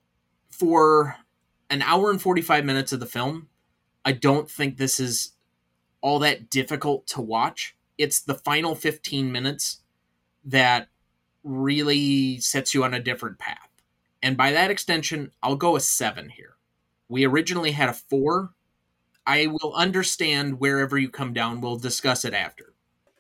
[0.50, 1.16] For
[1.70, 3.48] an hour and 45 minutes of the film,
[4.04, 5.32] I don't think this is
[6.02, 7.76] all that difficult to watch.
[7.98, 9.80] It's the final 15 minutes
[10.44, 10.90] that
[11.42, 13.70] really sets you on a different path.
[14.22, 16.58] And by that extension, I'll go a seven here.
[17.08, 18.54] We originally had a four.
[19.28, 21.60] I will understand wherever you come down.
[21.60, 22.74] We'll discuss it after.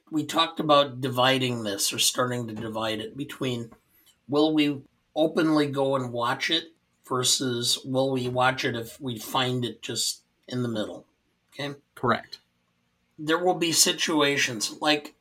[0.10, 3.72] We talked about dividing this or starting to divide it between
[4.30, 4.82] will we
[5.16, 6.72] openly go and watch it
[7.05, 11.05] versus will we watch it if we find it just in the middle.
[11.53, 11.76] Okay?
[11.93, 12.39] Correct.
[13.20, 15.16] There will be situations like,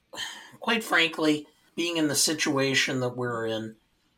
[0.60, 3.74] quite frankly, being in the situation that we're in,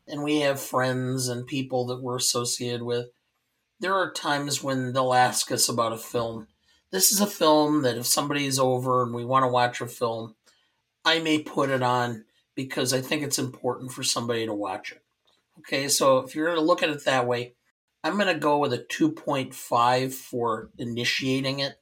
[0.07, 3.09] and we have friends and people that we're associated with,
[3.79, 6.47] there are times when they'll ask us about a film.
[6.91, 9.87] This is a film that if somebody is over and we want to watch a
[9.87, 10.35] film,
[11.05, 12.25] I may put it on
[12.55, 15.03] because I think it's important for somebody to watch it.
[15.59, 17.53] Okay, so if you're going to look at it that way,
[18.03, 21.79] I'm going to go with a 2.5 for initiating it.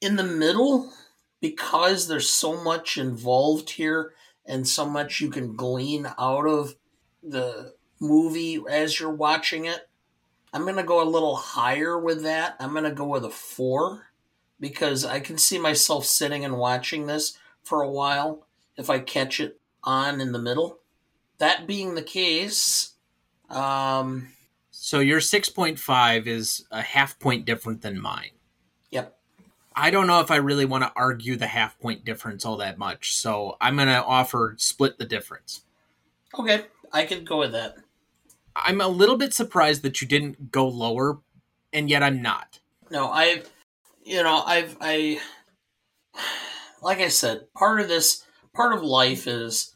[0.00, 0.92] In the middle,
[1.40, 4.12] because there's so much involved here
[4.44, 6.74] and so much you can glean out of
[7.22, 9.88] the movie as you're watching it,
[10.52, 12.56] I'm going to go a little higher with that.
[12.60, 14.13] I'm going to go with a 4
[14.60, 18.46] because I can see myself sitting and watching this for a while
[18.76, 20.78] if I catch it on in the middle.
[21.38, 22.94] That being the case,
[23.50, 24.28] um,
[24.70, 28.30] so your 6.5 is a half point different than mine.
[28.90, 29.16] Yep.
[29.74, 32.78] I don't know if I really want to argue the half point difference all that
[32.78, 35.62] much, so I'm going to offer split the difference.
[36.38, 37.76] Okay, I can go with that.
[38.56, 41.18] I'm a little bit surprised that you didn't go lower,
[41.72, 42.60] and yet I'm not.
[42.90, 43.50] No, I've,
[44.04, 45.20] you know, I've, I,
[46.82, 48.24] like I said, part of this,
[48.54, 49.74] part of life is,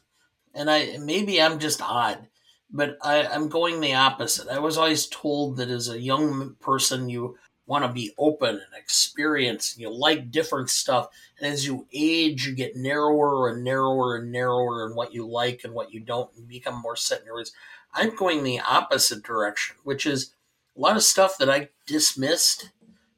[0.53, 2.27] and I, maybe I'm just odd
[2.71, 4.47] but I, I'm going the opposite.
[4.47, 8.75] I was always told that as a young person, you want to be open and
[8.75, 11.07] experience, and you like different stuff.
[11.39, 15.61] And as you age, you get narrower and narrower and narrower in what you like
[15.63, 17.51] and what you don't, and become more set in your ways.
[17.93, 20.33] I'm going the opposite direction, which is
[20.77, 22.71] a lot of stuff that I dismissed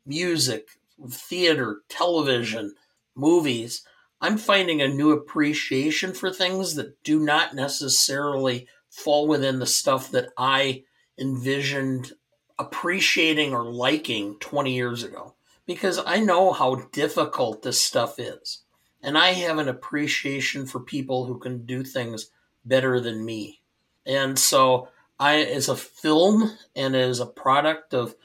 [0.05, 0.69] music,
[1.09, 2.75] theater, television,
[3.15, 3.83] movies.
[4.19, 10.11] I'm finding a new appreciation for things that do not necessarily fall within the stuff
[10.11, 10.83] that I
[11.17, 12.13] envisioned
[12.59, 15.33] appreciating or liking 20 years ago
[15.65, 18.63] because I know how difficult this stuff is.
[19.01, 22.29] And I have an appreciation for people who can do things
[22.65, 23.61] better than me.
[24.05, 24.89] And so
[25.19, 28.15] I as a film and as a product of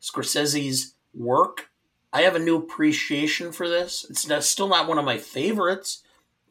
[0.00, 1.69] Scorsese's work,
[2.12, 4.04] I have a new appreciation for this.
[4.08, 6.02] It's still not one of my favorites,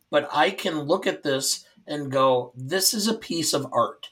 [0.09, 4.09] but I can look at this and go, this is a piece of art.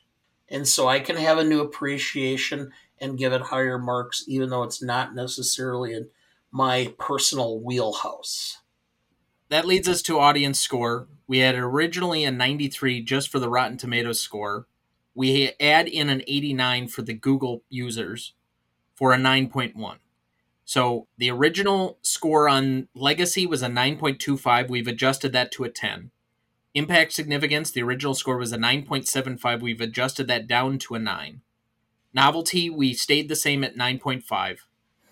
[0.49, 4.63] And so I can have a new appreciation and give it higher marks, even though
[4.63, 6.09] it's not necessarily in
[6.51, 8.57] my personal wheelhouse.
[9.49, 11.07] That leads us to audience score.
[11.27, 14.67] We had originally a 93 just for the Rotten Tomatoes score.
[15.13, 18.33] We add in an 89 for the Google users
[18.95, 19.97] for a 9.1.
[20.67, 24.67] So the original score on Legacy was a 9.25.
[24.67, 26.11] We've adjusted that to a 10.
[26.73, 29.61] Impact Significance, the original score was a 9.75.
[29.61, 31.39] We've adjusted that down to a 9.
[32.13, 34.57] Novelty, we stayed the same at 9.5.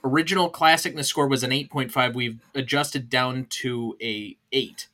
[0.03, 2.13] Original Classicness score was an 8.5.
[2.13, 4.89] We've adjusted down to a 8.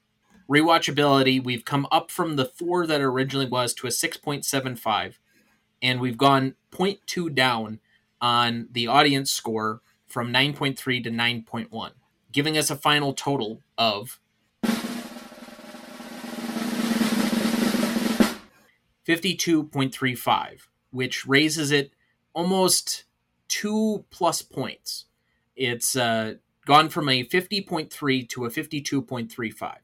[0.48, 5.16] Rewatchability, we've come up from the 4 that originally was to a 6.75.
[5.82, 7.80] And we've gone 0.2 down
[8.22, 9.82] on the audience score
[10.12, 11.92] from 9.3 to 9.1,
[12.32, 14.20] giving us a final total of
[19.08, 21.92] 52.35, which raises it
[22.34, 23.06] almost
[23.48, 25.06] two plus points.
[25.56, 26.36] It's uh,
[26.66, 29.76] gone from a 50.3 to a 52.35,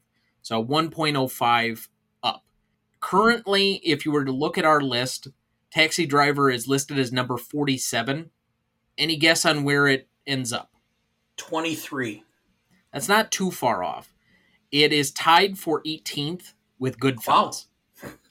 [0.42, 1.88] so 1.05
[2.22, 2.44] up.
[3.00, 5.28] Currently, if you were to look at our list,
[5.70, 8.30] Taxi Driver is listed as number 47.
[8.96, 10.70] Any guess on where it ends up?
[11.38, 12.24] 23.
[12.92, 14.14] That's not too far off.
[14.70, 17.66] It is tied for 18th with Goodfellas.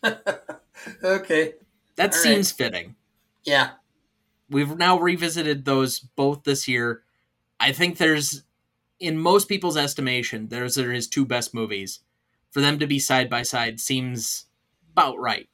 [0.03, 0.17] Wow.
[1.03, 1.53] okay.
[1.95, 2.57] That All seems right.
[2.57, 2.95] fitting.
[3.43, 3.71] Yeah.
[4.49, 7.03] We've now revisited those both this year.
[7.59, 8.43] I think there's,
[8.99, 11.99] in most people's estimation, there's are his two best movies.
[12.51, 14.45] For them to be side by side seems
[14.93, 15.49] about right.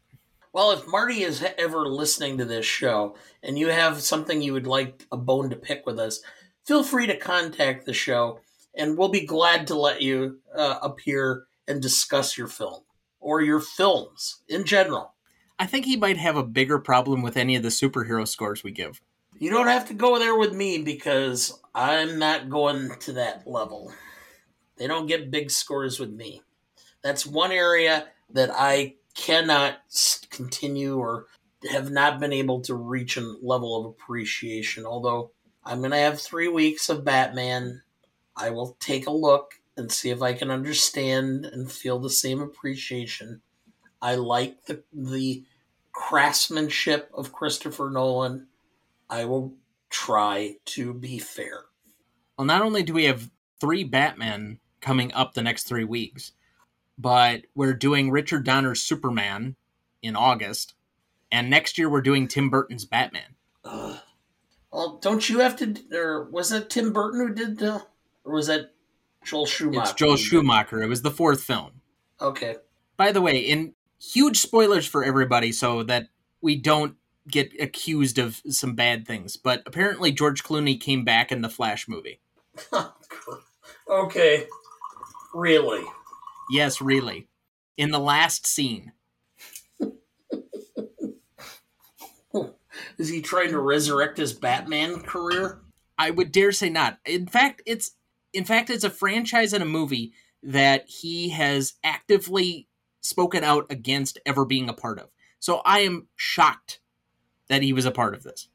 [0.54, 4.68] Well, if Marty is ever listening to this show and you have something you would
[4.68, 6.22] like a bone to pick with us,
[6.64, 8.39] feel free to contact the show
[8.76, 12.84] and we'll be glad to let you uh, appear and discuss your film
[13.20, 15.16] or your films in general.
[15.58, 18.72] I think he might have a bigger problem with any of the superhero scores we
[18.72, 19.01] give.
[19.39, 23.91] You don't have to go there with me because I'm not going to that level.
[24.78, 26.43] They don't get big scores with me.
[27.01, 29.80] That's one area that I cannot
[30.30, 31.28] continue or
[31.72, 34.86] have not been able to reach a level of appreciation.
[34.86, 35.32] Although
[35.64, 37.82] I'm going to have three weeks of Batman,
[38.36, 42.41] I will take a look and see if I can understand and feel the same
[42.41, 43.41] appreciation.
[44.01, 45.43] I like the the
[45.91, 48.47] craftsmanship of Christopher Nolan.
[49.09, 49.53] I will
[49.89, 51.66] try to be fair.
[52.38, 53.30] Well, not only do we have
[53.61, 56.34] three Batman coming up the next three weeks,
[56.97, 59.55] but we're doing Richard Donner's Superman
[60.01, 60.73] in August,
[61.31, 63.35] and next year we're doing Tim Burton's Batman.
[63.65, 63.99] Ugh.
[64.71, 65.75] Well, don't you have to?
[65.93, 67.83] Or was that Tim Burton who did the?
[68.25, 68.73] Or was that
[69.23, 69.81] Joel Schumacher?
[69.81, 70.81] It's Joel Schumacher.
[70.81, 71.81] It was the fourth film.
[72.19, 72.55] Okay.
[72.97, 76.07] By the way, in huge spoilers for everybody so that
[76.41, 76.95] we don't
[77.27, 81.87] get accused of some bad things, but apparently George Clooney came back in the Flash
[81.87, 82.19] movie.
[83.89, 84.47] okay.
[85.33, 85.83] Really?
[86.49, 87.27] Yes, really.
[87.77, 88.91] In the last scene.
[92.97, 95.59] Is he trying to resurrect his Batman career?
[95.97, 96.99] I would dare say not.
[97.05, 97.91] In fact, it's
[98.33, 102.67] in fact it's a franchise and a movie that he has actively
[103.01, 105.09] spoken out against ever being a part of.
[105.39, 106.79] So I am shocked
[107.49, 108.47] that he was a part of this.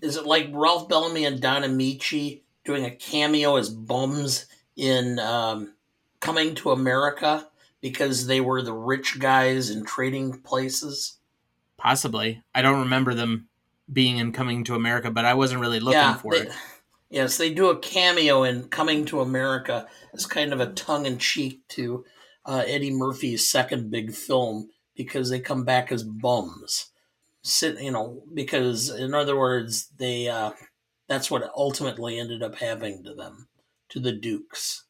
[0.00, 5.74] Is it like Ralph Bellamy and Don Ameche doing a cameo as bums in um,
[6.20, 7.48] Coming to America
[7.80, 11.18] because they were the rich guys in trading places?
[11.76, 12.42] Possibly.
[12.54, 13.48] I don't remember them
[13.90, 16.52] being in Coming to America, but I wasn't really looking for they- it.
[17.12, 21.18] Yes, they do a cameo in Coming to America as kind of a tongue in
[21.18, 22.04] cheek to
[22.46, 26.92] uh, Eddie Murphy's second big film because they come back as bums.
[27.42, 30.52] Sit, you know, because in other words, they uh,
[31.08, 33.48] that's what ultimately ended up having to them,
[33.88, 34.84] to the Dukes.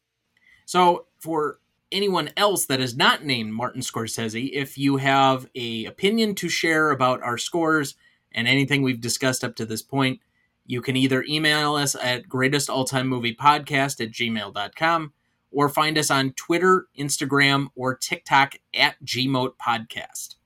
[0.71, 1.59] So, for
[1.91, 6.93] anyone else that is not named Martin Scorsese, if you have a opinion to share
[6.93, 7.97] about our scores
[8.31, 10.21] and anything we've discussed up to this point,
[10.65, 15.13] you can either email us at greatestalltimemoviepodcast at gmail.com
[15.51, 20.37] or find us on Twitter, Instagram, or TikTok at GMOAT Podcast.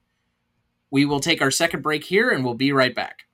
[0.90, 3.24] We will take our second break here and we'll be right back.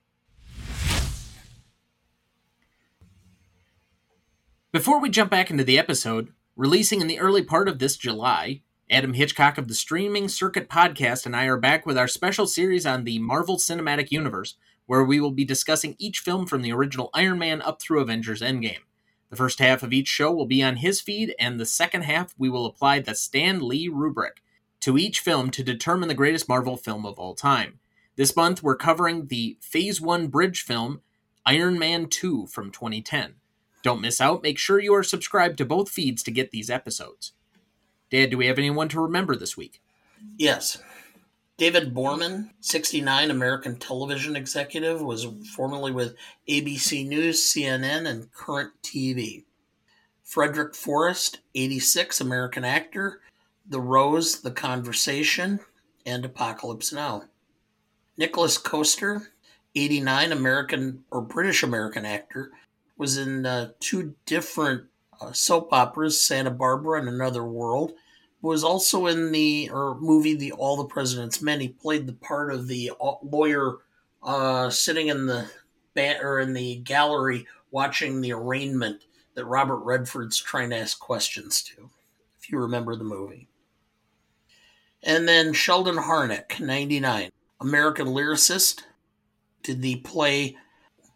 [4.73, 8.61] Before we jump back into the episode, releasing in the early part of this July,
[8.89, 12.85] Adam Hitchcock of the Streaming Circuit podcast and I are back with our special series
[12.85, 17.09] on the Marvel Cinematic Universe, where we will be discussing each film from the original
[17.13, 18.83] Iron Man up through Avengers Endgame.
[19.29, 22.35] The first half of each show will be on his feed, and the second half
[22.37, 24.41] we will apply the Stan Lee rubric
[24.81, 27.79] to each film to determine the greatest Marvel film of all time.
[28.17, 30.99] This month we're covering the Phase 1 bridge film
[31.45, 33.35] Iron Man 2 from 2010.
[33.83, 34.43] Don't miss out.
[34.43, 37.33] Make sure you are subscribed to both feeds to get these episodes.
[38.09, 39.81] Dad, do we have anyone to remember this week?
[40.37, 40.81] Yes.
[41.57, 46.15] David Bohrman, 69 American television executive, was formerly with
[46.49, 49.45] ABC News, CNN, and Current TV.
[50.23, 53.21] Frederick Forrest, 86 American actor,
[53.67, 55.59] The Rose, The Conversation,
[56.05, 57.23] and Apocalypse Now.
[58.17, 59.31] Nicholas Coster,
[59.75, 62.51] 89 American or British American actor,
[63.01, 64.83] was in uh, two different
[65.19, 67.93] uh, soap operas, Santa Barbara and Another World,
[68.43, 71.59] was also in the or movie The All the President's Men.
[71.59, 73.77] He played the part of the uh, lawyer
[74.21, 75.49] uh, sitting in the
[76.21, 81.89] or in the gallery watching the arraignment that Robert Redford's trying to ask questions to,
[82.39, 83.47] if you remember the movie.
[85.01, 87.31] And then Sheldon Harnick, 99,
[87.61, 88.83] American lyricist,
[89.63, 90.55] did the play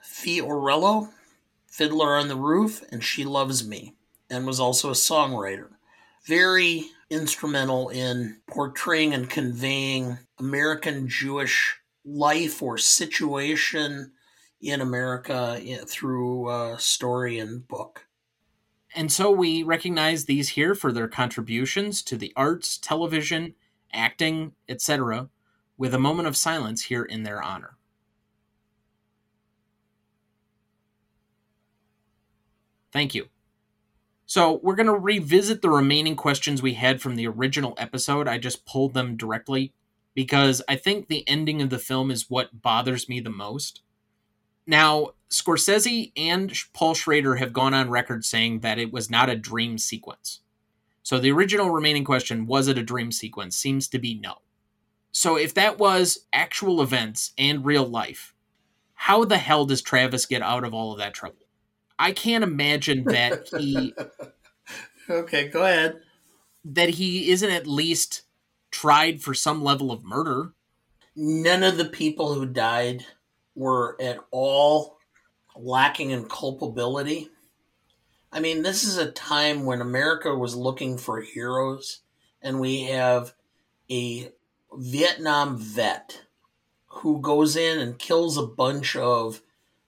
[0.03, 1.09] Fiorello,
[1.75, 3.95] Fiddler on the Roof, and She Loves Me,
[4.29, 5.71] and was also a songwriter.
[6.25, 14.13] Very instrumental in portraying and conveying American Jewish life or situation
[14.61, 18.07] in America through uh, story and book.
[18.95, 23.53] And so we recognize these here for their contributions to the arts, television,
[23.91, 25.27] acting, etc.,
[25.77, 27.75] with a moment of silence here in their honor.
[32.95, 33.27] Thank you.
[34.25, 38.25] So we're going to revisit the remaining questions we had from the original episode.
[38.25, 39.73] I just pulled them directly
[40.13, 43.81] because I think the ending of the film is what bothers me the most.
[44.65, 49.35] Now, Scorsese and Paul Schrader have gone on record saying that it was not a
[49.35, 50.39] dream sequence.
[51.03, 54.35] So the original remaining question, was it a dream sequence, seems to be no.
[55.11, 58.33] So if that was actual events and real life,
[58.93, 61.44] how the hell does Travis get out of all of that trouble?
[61.97, 63.93] I can't imagine that he.
[65.09, 66.01] okay, go ahead.
[66.63, 68.23] That he isn't at least
[68.71, 70.53] tried for some level of murder.
[71.15, 73.05] None of the people who died
[73.55, 74.97] were at all
[75.55, 77.29] lacking in culpability.
[78.31, 82.01] I mean, this is a time when America was looking for heroes,
[82.41, 83.33] and we have
[83.89, 84.31] a
[84.73, 86.23] Vietnam vet
[86.87, 89.41] who goes in and kills a bunch of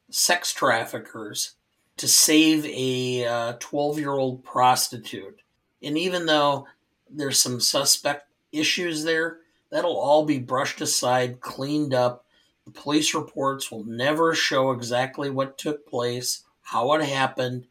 [0.10, 1.57] sex traffickers
[1.98, 5.42] to save a 12 uh, year old prostitute.
[5.82, 6.68] And even though
[7.10, 9.40] there's some suspect issues there,
[9.70, 12.26] that'll all be brushed aside, cleaned up.
[12.66, 17.68] The police reports will never show exactly what took place, how it happened.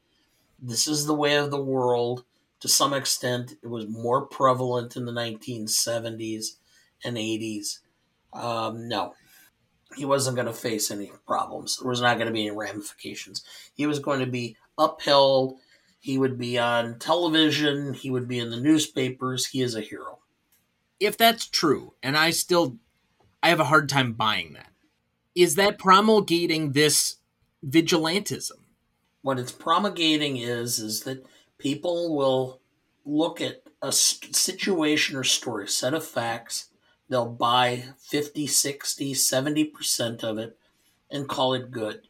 [0.60, 2.24] This is the way of the world.
[2.60, 6.56] To some extent, it was more prevalent in the 1970s
[7.04, 7.80] and 80s.
[8.32, 9.14] Um, no,
[9.96, 11.78] he wasn't going to face any problems.
[11.78, 13.42] There was not going to be any ramifications.
[13.74, 15.58] He was going to be upheld.
[15.98, 17.94] He would be on television.
[17.94, 19.46] He would be in the newspapers.
[19.46, 20.18] He is a hero.
[21.00, 22.76] If that's true, and I still,
[23.42, 24.70] I have a hard time buying that.
[25.34, 27.16] Is that promulgating this
[27.66, 28.60] vigilantism?
[29.22, 31.26] What it's promulgating is is that
[31.58, 32.60] people will
[33.04, 36.70] look at a situation or story, set of facts,
[37.08, 40.58] they'll buy 50, 60, 70% of it
[41.10, 42.02] and call it good.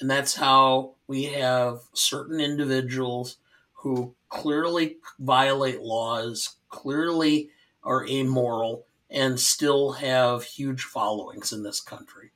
[0.00, 3.36] And that's how we have certain individuals
[3.72, 7.50] who clearly violate laws, clearly
[7.82, 12.30] are amoral, and still have huge followings in this country.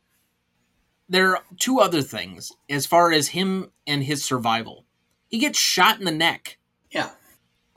[1.09, 4.85] There are two other things as far as him and his survival.
[5.29, 6.59] He gets shot in the neck.
[6.91, 7.11] Yeah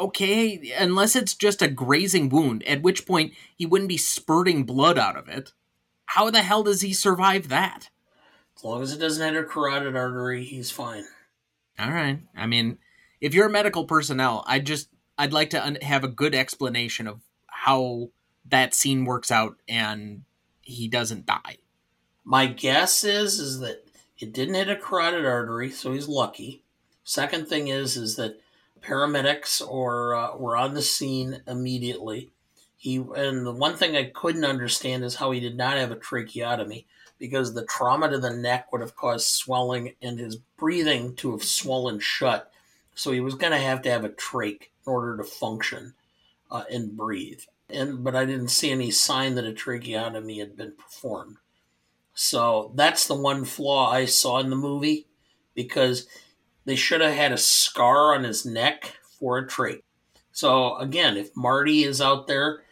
[0.02, 4.98] okay, unless it's just a grazing wound, at which point he wouldn't be spurting blood
[4.98, 5.54] out of it.
[6.08, 7.90] How the hell does he survive that?
[8.58, 11.06] As long as it doesn't enter carotid artery, he's fine.
[11.80, 12.20] All right.
[12.36, 12.80] I mean,
[13.22, 17.22] if you're medical personnel, I just I'd like to un- have a good explanation of
[17.48, 18.10] how
[18.50, 20.24] that scene works out and
[20.62, 21.58] he doesn't die.
[22.24, 23.84] My guess is is that
[24.20, 26.64] it didn't hit a carotid artery, so he's lucky.
[27.04, 28.40] Second thing is is that
[28.82, 32.32] paramedics or uh, were on the scene immediately.
[32.78, 35.96] He and the one thing I couldn't understand is how he did not have a
[35.96, 36.88] tracheotomy
[37.20, 41.44] because the trauma to the neck would have caused swelling and his breathing to have
[41.44, 42.52] swollen shut.
[42.96, 45.94] So he was going to have to have a trach in order to function
[46.50, 47.42] uh, and breathe.
[47.70, 51.38] And but I didn't see any sign that a tracheotomy had been performed.
[52.14, 55.06] So that's the one flaw I saw in the movie
[55.54, 56.08] because
[56.66, 59.82] they should have had a scar on his neck for a trach.
[60.32, 62.64] So again, if Marty is out there,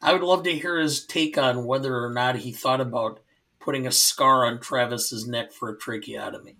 [0.00, 3.20] I would love to hear his take on whether or not he thought about
[3.60, 6.56] putting a scar on Travis's neck for a tracheotomy.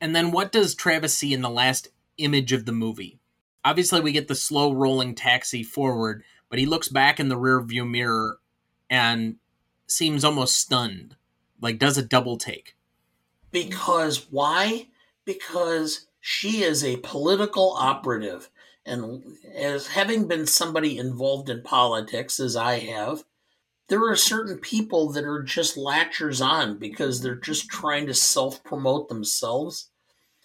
[0.00, 1.88] And then what does Travis see in the last
[2.18, 3.20] image of the movie?
[3.64, 7.62] Obviously, we get the slow rolling taxi forward, but he looks back in the rear
[7.62, 8.38] view mirror
[8.90, 9.36] and
[9.86, 11.16] seems almost stunned,
[11.60, 12.76] like does a double take.
[13.52, 14.88] Because why?
[15.24, 18.50] Because she is a political operative.
[18.84, 23.24] And as having been somebody involved in politics, as I have,
[23.88, 28.64] there are certain people that are just latchers on because they're just trying to self
[28.64, 29.90] promote themselves.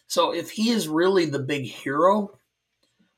[0.08, 2.40] So if he is really the big hero,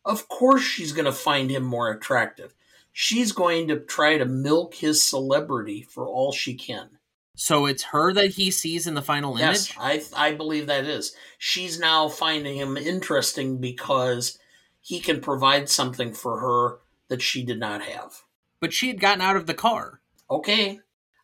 [0.06, 2.54] of course she's going to find him more attractive.
[2.92, 6.99] She's going to try to milk his celebrity for all she can.
[7.40, 9.74] So it's her that he sees in the final image?
[9.74, 11.16] Yes, I, I believe that is.
[11.38, 14.38] She's now finding him interesting because
[14.82, 18.24] he can provide something for her that she did not have.
[18.60, 20.02] But she had gotten out of the car.
[20.30, 20.82] Okay.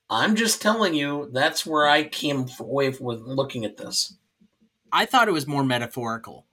[0.09, 4.15] I'm just telling you, that's where I came away with looking at this.
[4.93, 6.45] I thought it was more metaphorical.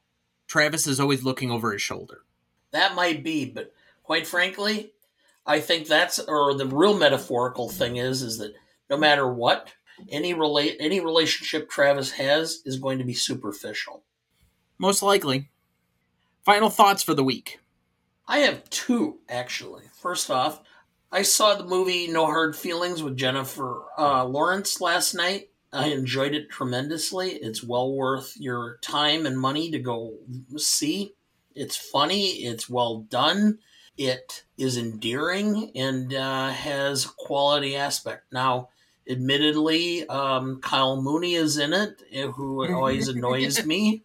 [0.49, 2.23] Travis is always looking over his shoulder.
[2.73, 4.93] That might be, but quite frankly,
[5.47, 8.55] I think that's or the real metaphorical thing is is that
[8.93, 9.72] no matter what,
[10.11, 14.05] any relate any relationship Travis has is going to be superficial.
[14.78, 15.49] Most likely.
[16.45, 17.59] Final thoughts for the week.
[18.28, 19.84] I have two actually.
[19.95, 20.61] First off,
[21.11, 25.49] I saw the movie No Hard Feelings with Jennifer uh, Lawrence last night.
[25.72, 27.30] I enjoyed it tremendously.
[27.30, 30.12] It's well worth your time and money to go
[30.59, 31.14] see.
[31.55, 32.26] It's funny.
[32.45, 33.59] It's well done.
[33.97, 38.30] It is endearing and uh, has quality aspect.
[38.30, 38.68] Now,
[39.09, 44.03] admittedly, um, Kyle Mooney is in it, eh, who always annoys me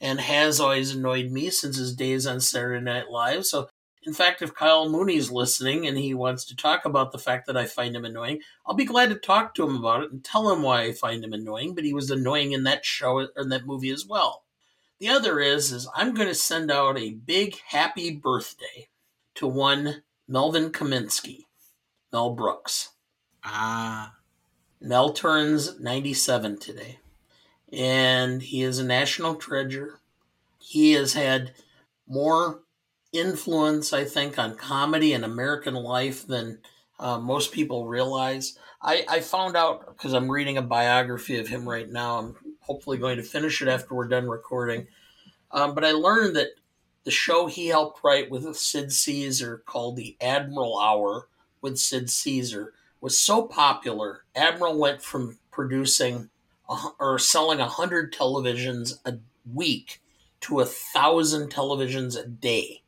[0.00, 3.46] and has always annoyed me since his days on Saturday Night Live.
[3.46, 3.68] So,
[4.02, 7.56] in fact, if Kyle Mooney's listening and he wants to talk about the fact that
[7.56, 10.50] I find him annoying, I'll be glad to talk to him about it and tell
[10.50, 11.74] him why I find him annoying.
[11.74, 14.44] But he was annoying in that show or in that movie as well.
[14.98, 18.88] The other is is I'm going to send out a big happy birthday
[19.34, 21.44] to one Melvin Kaminsky,
[22.12, 22.90] Mel Brooks.
[23.44, 24.15] Ah.
[24.86, 27.00] Mel turns 97 today
[27.72, 29.98] and he is a national treasure.
[30.60, 31.54] He has had
[32.06, 32.60] more
[33.12, 36.60] influence, I think, on comedy and American life than
[37.00, 38.56] uh, most people realize.
[38.80, 42.18] I, I found out because I'm reading a biography of him right now.
[42.18, 44.86] I'm hopefully going to finish it after we're done recording.
[45.50, 46.50] Um, but I learned that
[47.02, 51.26] the show he helped write with Sid Caesar called The Admiral Hour
[51.60, 54.24] with Sid Caesar was so popular.
[54.34, 56.30] Admiral went from producing
[56.98, 59.18] or selling a hundred televisions a
[59.52, 60.02] week
[60.40, 62.82] to a thousand televisions a day,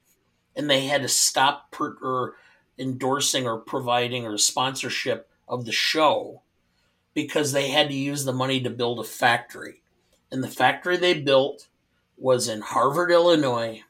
[0.56, 2.34] and they had to stop per, or
[2.78, 6.42] endorsing or providing or sponsorship of the show
[7.14, 9.82] because they had to use the money to build a factory,
[10.30, 11.68] and the factory they built
[12.16, 13.82] was in Harvard, Illinois,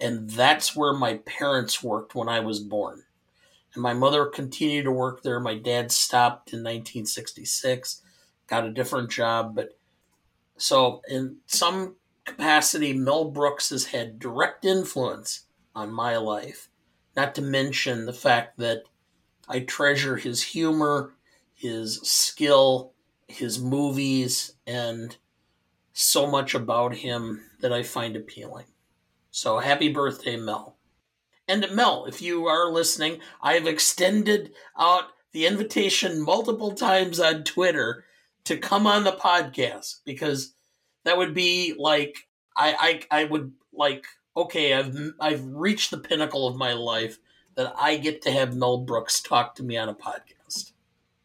[0.00, 3.04] and that's where my parents worked when I was born.
[3.74, 5.40] And my mother continued to work there.
[5.40, 8.02] My dad stopped in 1966
[8.52, 9.54] got a different job.
[9.54, 9.78] But
[10.58, 11.96] so, in some
[12.26, 16.68] capacity, Mel Brooks has had direct influence on my life,
[17.16, 18.82] not to mention the fact that
[19.48, 21.14] I treasure his humor,
[21.54, 22.92] his skill,
[23.26, 25.16] his movies, and
[25.94, 28.66] so much about him that I find appealing.
[29.30, 30.71] So happy birthday, Mel.
[31.48, 37.44] And Mel, if you are listening, I have extended out the invitation multiple times on
[37.44, 38.04] Twitter
[38.44, 40.54] to come on the podcast because
[41.04, 44.04] that would be like I I, I would like
[44.36, 47.18] okay I've I've reached the pinnacle of my life
[47.54, 50.72] that I get to have Mel Brooks talk to me on a podcast.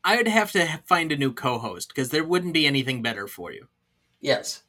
[0.03, 3.51] I would have to find a new co-host because there wouldn't be anything better for
[3.51, 3.67] you.
[4.21, 4.63] Yes.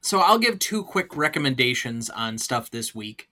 [0.00, 3.28] So I'll give two quick recommendations on stuff this week.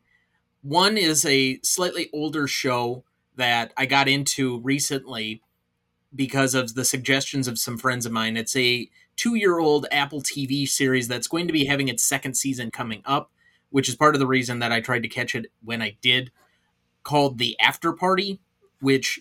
[0.63, 3.05] One is a slightly older show
[3.37, 5.43] that I got into recently
[6.15, 8.37] because of the suggestions of some friends of mine.
[8.37, 12.35] It's a two year old Apple TV series that's going to be having its second
[12.35, 13.31] season coming up.
[13.71, 16.31] which is part of the reason that I tried to catch it when I did,
[17.03, 18.41] called The After Party,
[18.81, 19.21] which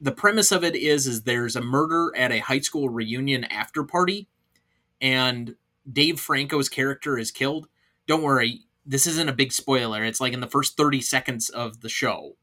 [0.00, 3.84] the premise of it is is there's a murder at a high school reunion after
[3.84, 4.26] party
[5.00, 5.54] and
[5.90, 7.68] Dave Franco's character is killed.
[8.06, 10.04] Don't worry, this isn't a big spoiler.
[10.04, 12.36] It's like in the first 30 seconds of the show.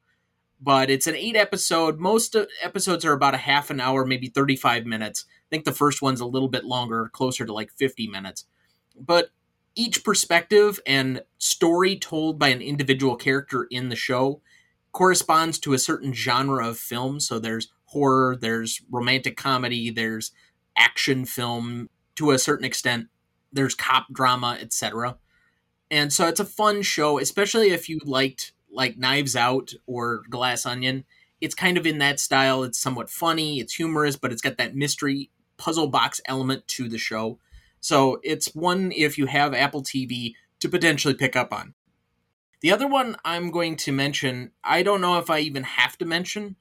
[0.60, 2.00] But it's an 8 episode.
[2.00, 5.26] Most episodes are about a half an hour, maybe 35 minutes.
[5.28, 8.46] I think the first one's a little bit longer, closer to like 50 minutes.
[9.00, 9.32] But
[9.76, 14.42] each perspective and story told by an individual character in the show
[14.92, 17.20] corresponds to a certain genre of film.
[17.20, 20.32] So there's horror, there's romantic comedy, there's
[20.78, 23.08] action film to a certain extent,
[23.52, 25.18] there's cop drama, etc.
[25.92, 30.66] And so it's a fun show, especially if you liked like Knives Out or Glass
[30.66, 31.04] Onion.
[31.42, 32.64] It's kind of in that style.
[32.64, 36.98] It's somewhat funny, it's humorous, but it's got that mystery puzzle box element to the
[36.98, 37.40] show.
[37.82, 41.74] So it's one if you have Apple TV to potentially pick up on.
[42.62, 46.06] The other one I'm going to mention, I don't know if I even have to
[46.06, 46.56] mention,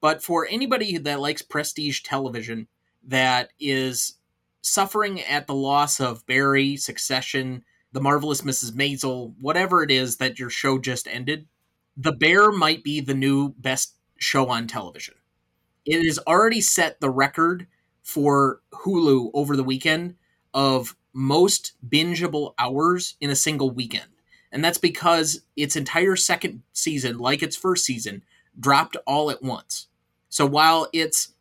[0.00, 2.66] but for anybody that likes prestige television
[3.06, 4.14] that is
[4.62, 7.62] suffering at the loss of Barry, Succession,
[7.94, 8.72] The Marvelous Mrs.
[8.72, 11.46] Maisel, whatever it is that your show just ended,
[11.96, 15.14] The Bear might be the new best show on television.
[15.86, 17.68] It has already set the record
[18.02, 20.16] for Hulu over the weekend
[20.52, 24.10] of most bingeable hours in a single weekend.
[24.50, 28.24] And that's because its entire second season, like its first season,
[28.58, 29.86] dropped all at once.
[30.28, 31.34] So while it's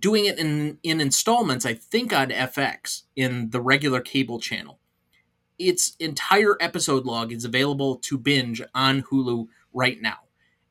[0.00, 4.80] doing it in, in installments, I think on FX in the regular cable channel,
[5.58, 10.18] its entire episode log is available to binge on Hulu right now.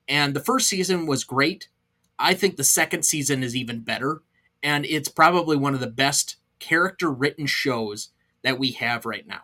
[0.08, 1.70] And the first season was great.
[2.20, 4.22] I think the second season is even better.
[4.62, 8.10] And it's probably one of the best character written shows
[8.44, 9.42] that we have right now.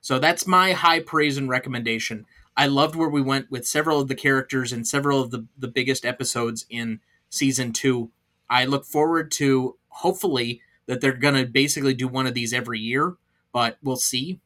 [0.00, 2.26] So that's my high praise and recommendation.
[2.56, 5.68] I loved where we went with several of the characters and several of the, the
[5.68, 8.10] biggest episodes in season two.
[8.48, 12.78] I look forward to hopefully that they're going to basically do one of these every
[12.78, 13.16] year,
[13.52, 14.40] but we'll see.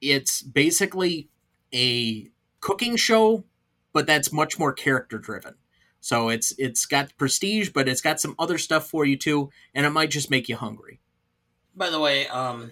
[0.00, 1.28] It's basically
[1.74, 2.30] a
[2.60, 3.44] cooking show,
[3.92, 5.54] but that's much more character driven.
[6.00, 9.84] So it's it's got prestige, but it's got some other stuff for you too, and
[9.84, 11.00] it might just make you hungry.
[11.74, 12.70] By the way, um,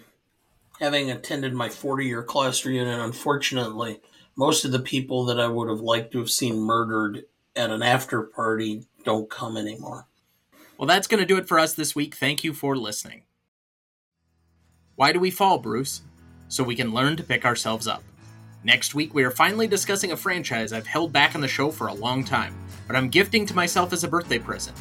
[0.80, 4.00] having attended my 40 year class reunion, unfortunately,
[4.36, 7.24] most of the people that I would have liked to have seen murdered
[7.54, 10.06] at an after party don't come anymore.
[10.78, 12.14] Well, that's going to do it for us this week.
[12.14, 13.22] Thank you for listening.
[14.94, 16.02] Why do we fall, Bruce?
[16.48, 18.02] So we can learn to pick ourselves up.
[18.64, 21.86] Next week, we are finally discussing a franchise I've held back on the show for
[21.86, 22.54] a long time,
[22.86, 24.76] but I'm gifting to myself as a birthday present.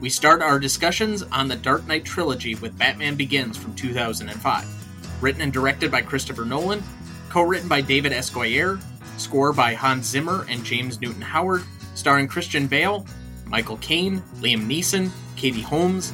[0.00, 5.22] We start our discussions on the Dark Knight trilogy with Batman Begins from 2005.
[5.22, 6.82] Written and directed by Christopher Nolan,
[7.30, 8.30] co written by David S.
[8.30, 8.80] Goyer,
[9.16, 11.62] score by Hans Zimmer and James Newton Howard,
[11.94, 13.06] starring Christian Bale,
[13.46, 16.12] Michael Caine, Liam Neeson, Katie Holmes,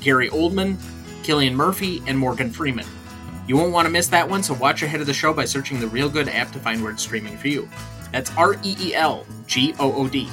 [0.00, 0.76] Gary Oldman,
[1.22, 2.86] Cillian Murphy, and Morgan Freeman.
[3.46, 5.78] You won't want to miss that one, so watch ahead of the show by searching
[5.78, 7.68] the Reelgood app to find where it's streaming for you.
[8.10, 10.28] That's R E E L G O O D.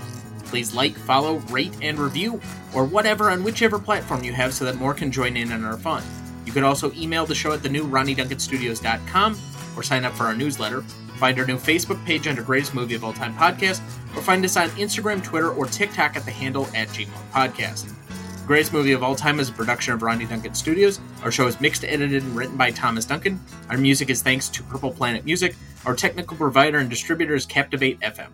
[0.45, 2.41] Please like, follow, rate, and review,
[2.73, 5.77] or whatever on whichever platform you have so that more can join in on our
[5.77, 6.03] fun.
[6.45, 9.37] You could also email the show at the new RonnyDuncanStudios.com
[9.77, 10.81] or sign up for our newsletter.
[11.15, 13.79] Find our new Facebook page under Greatest Movie of All Time Podcast,
[14.15, 17.93] or find us on Instagram, Twitter, or TikTok at the handle at Gmo Podcast.
[18.41, 20.99] The Greatest Movie of All Time is a production of Ronny Duncan Studios.
[21.23, 23.39] Our show is mixed, edited, and written by Thomas Duncan.
[23.69, 25.55] Our music is thanks to Purple Planet Music.
[25.85, 28.29] Our technical provider and distributor is Captivate FM.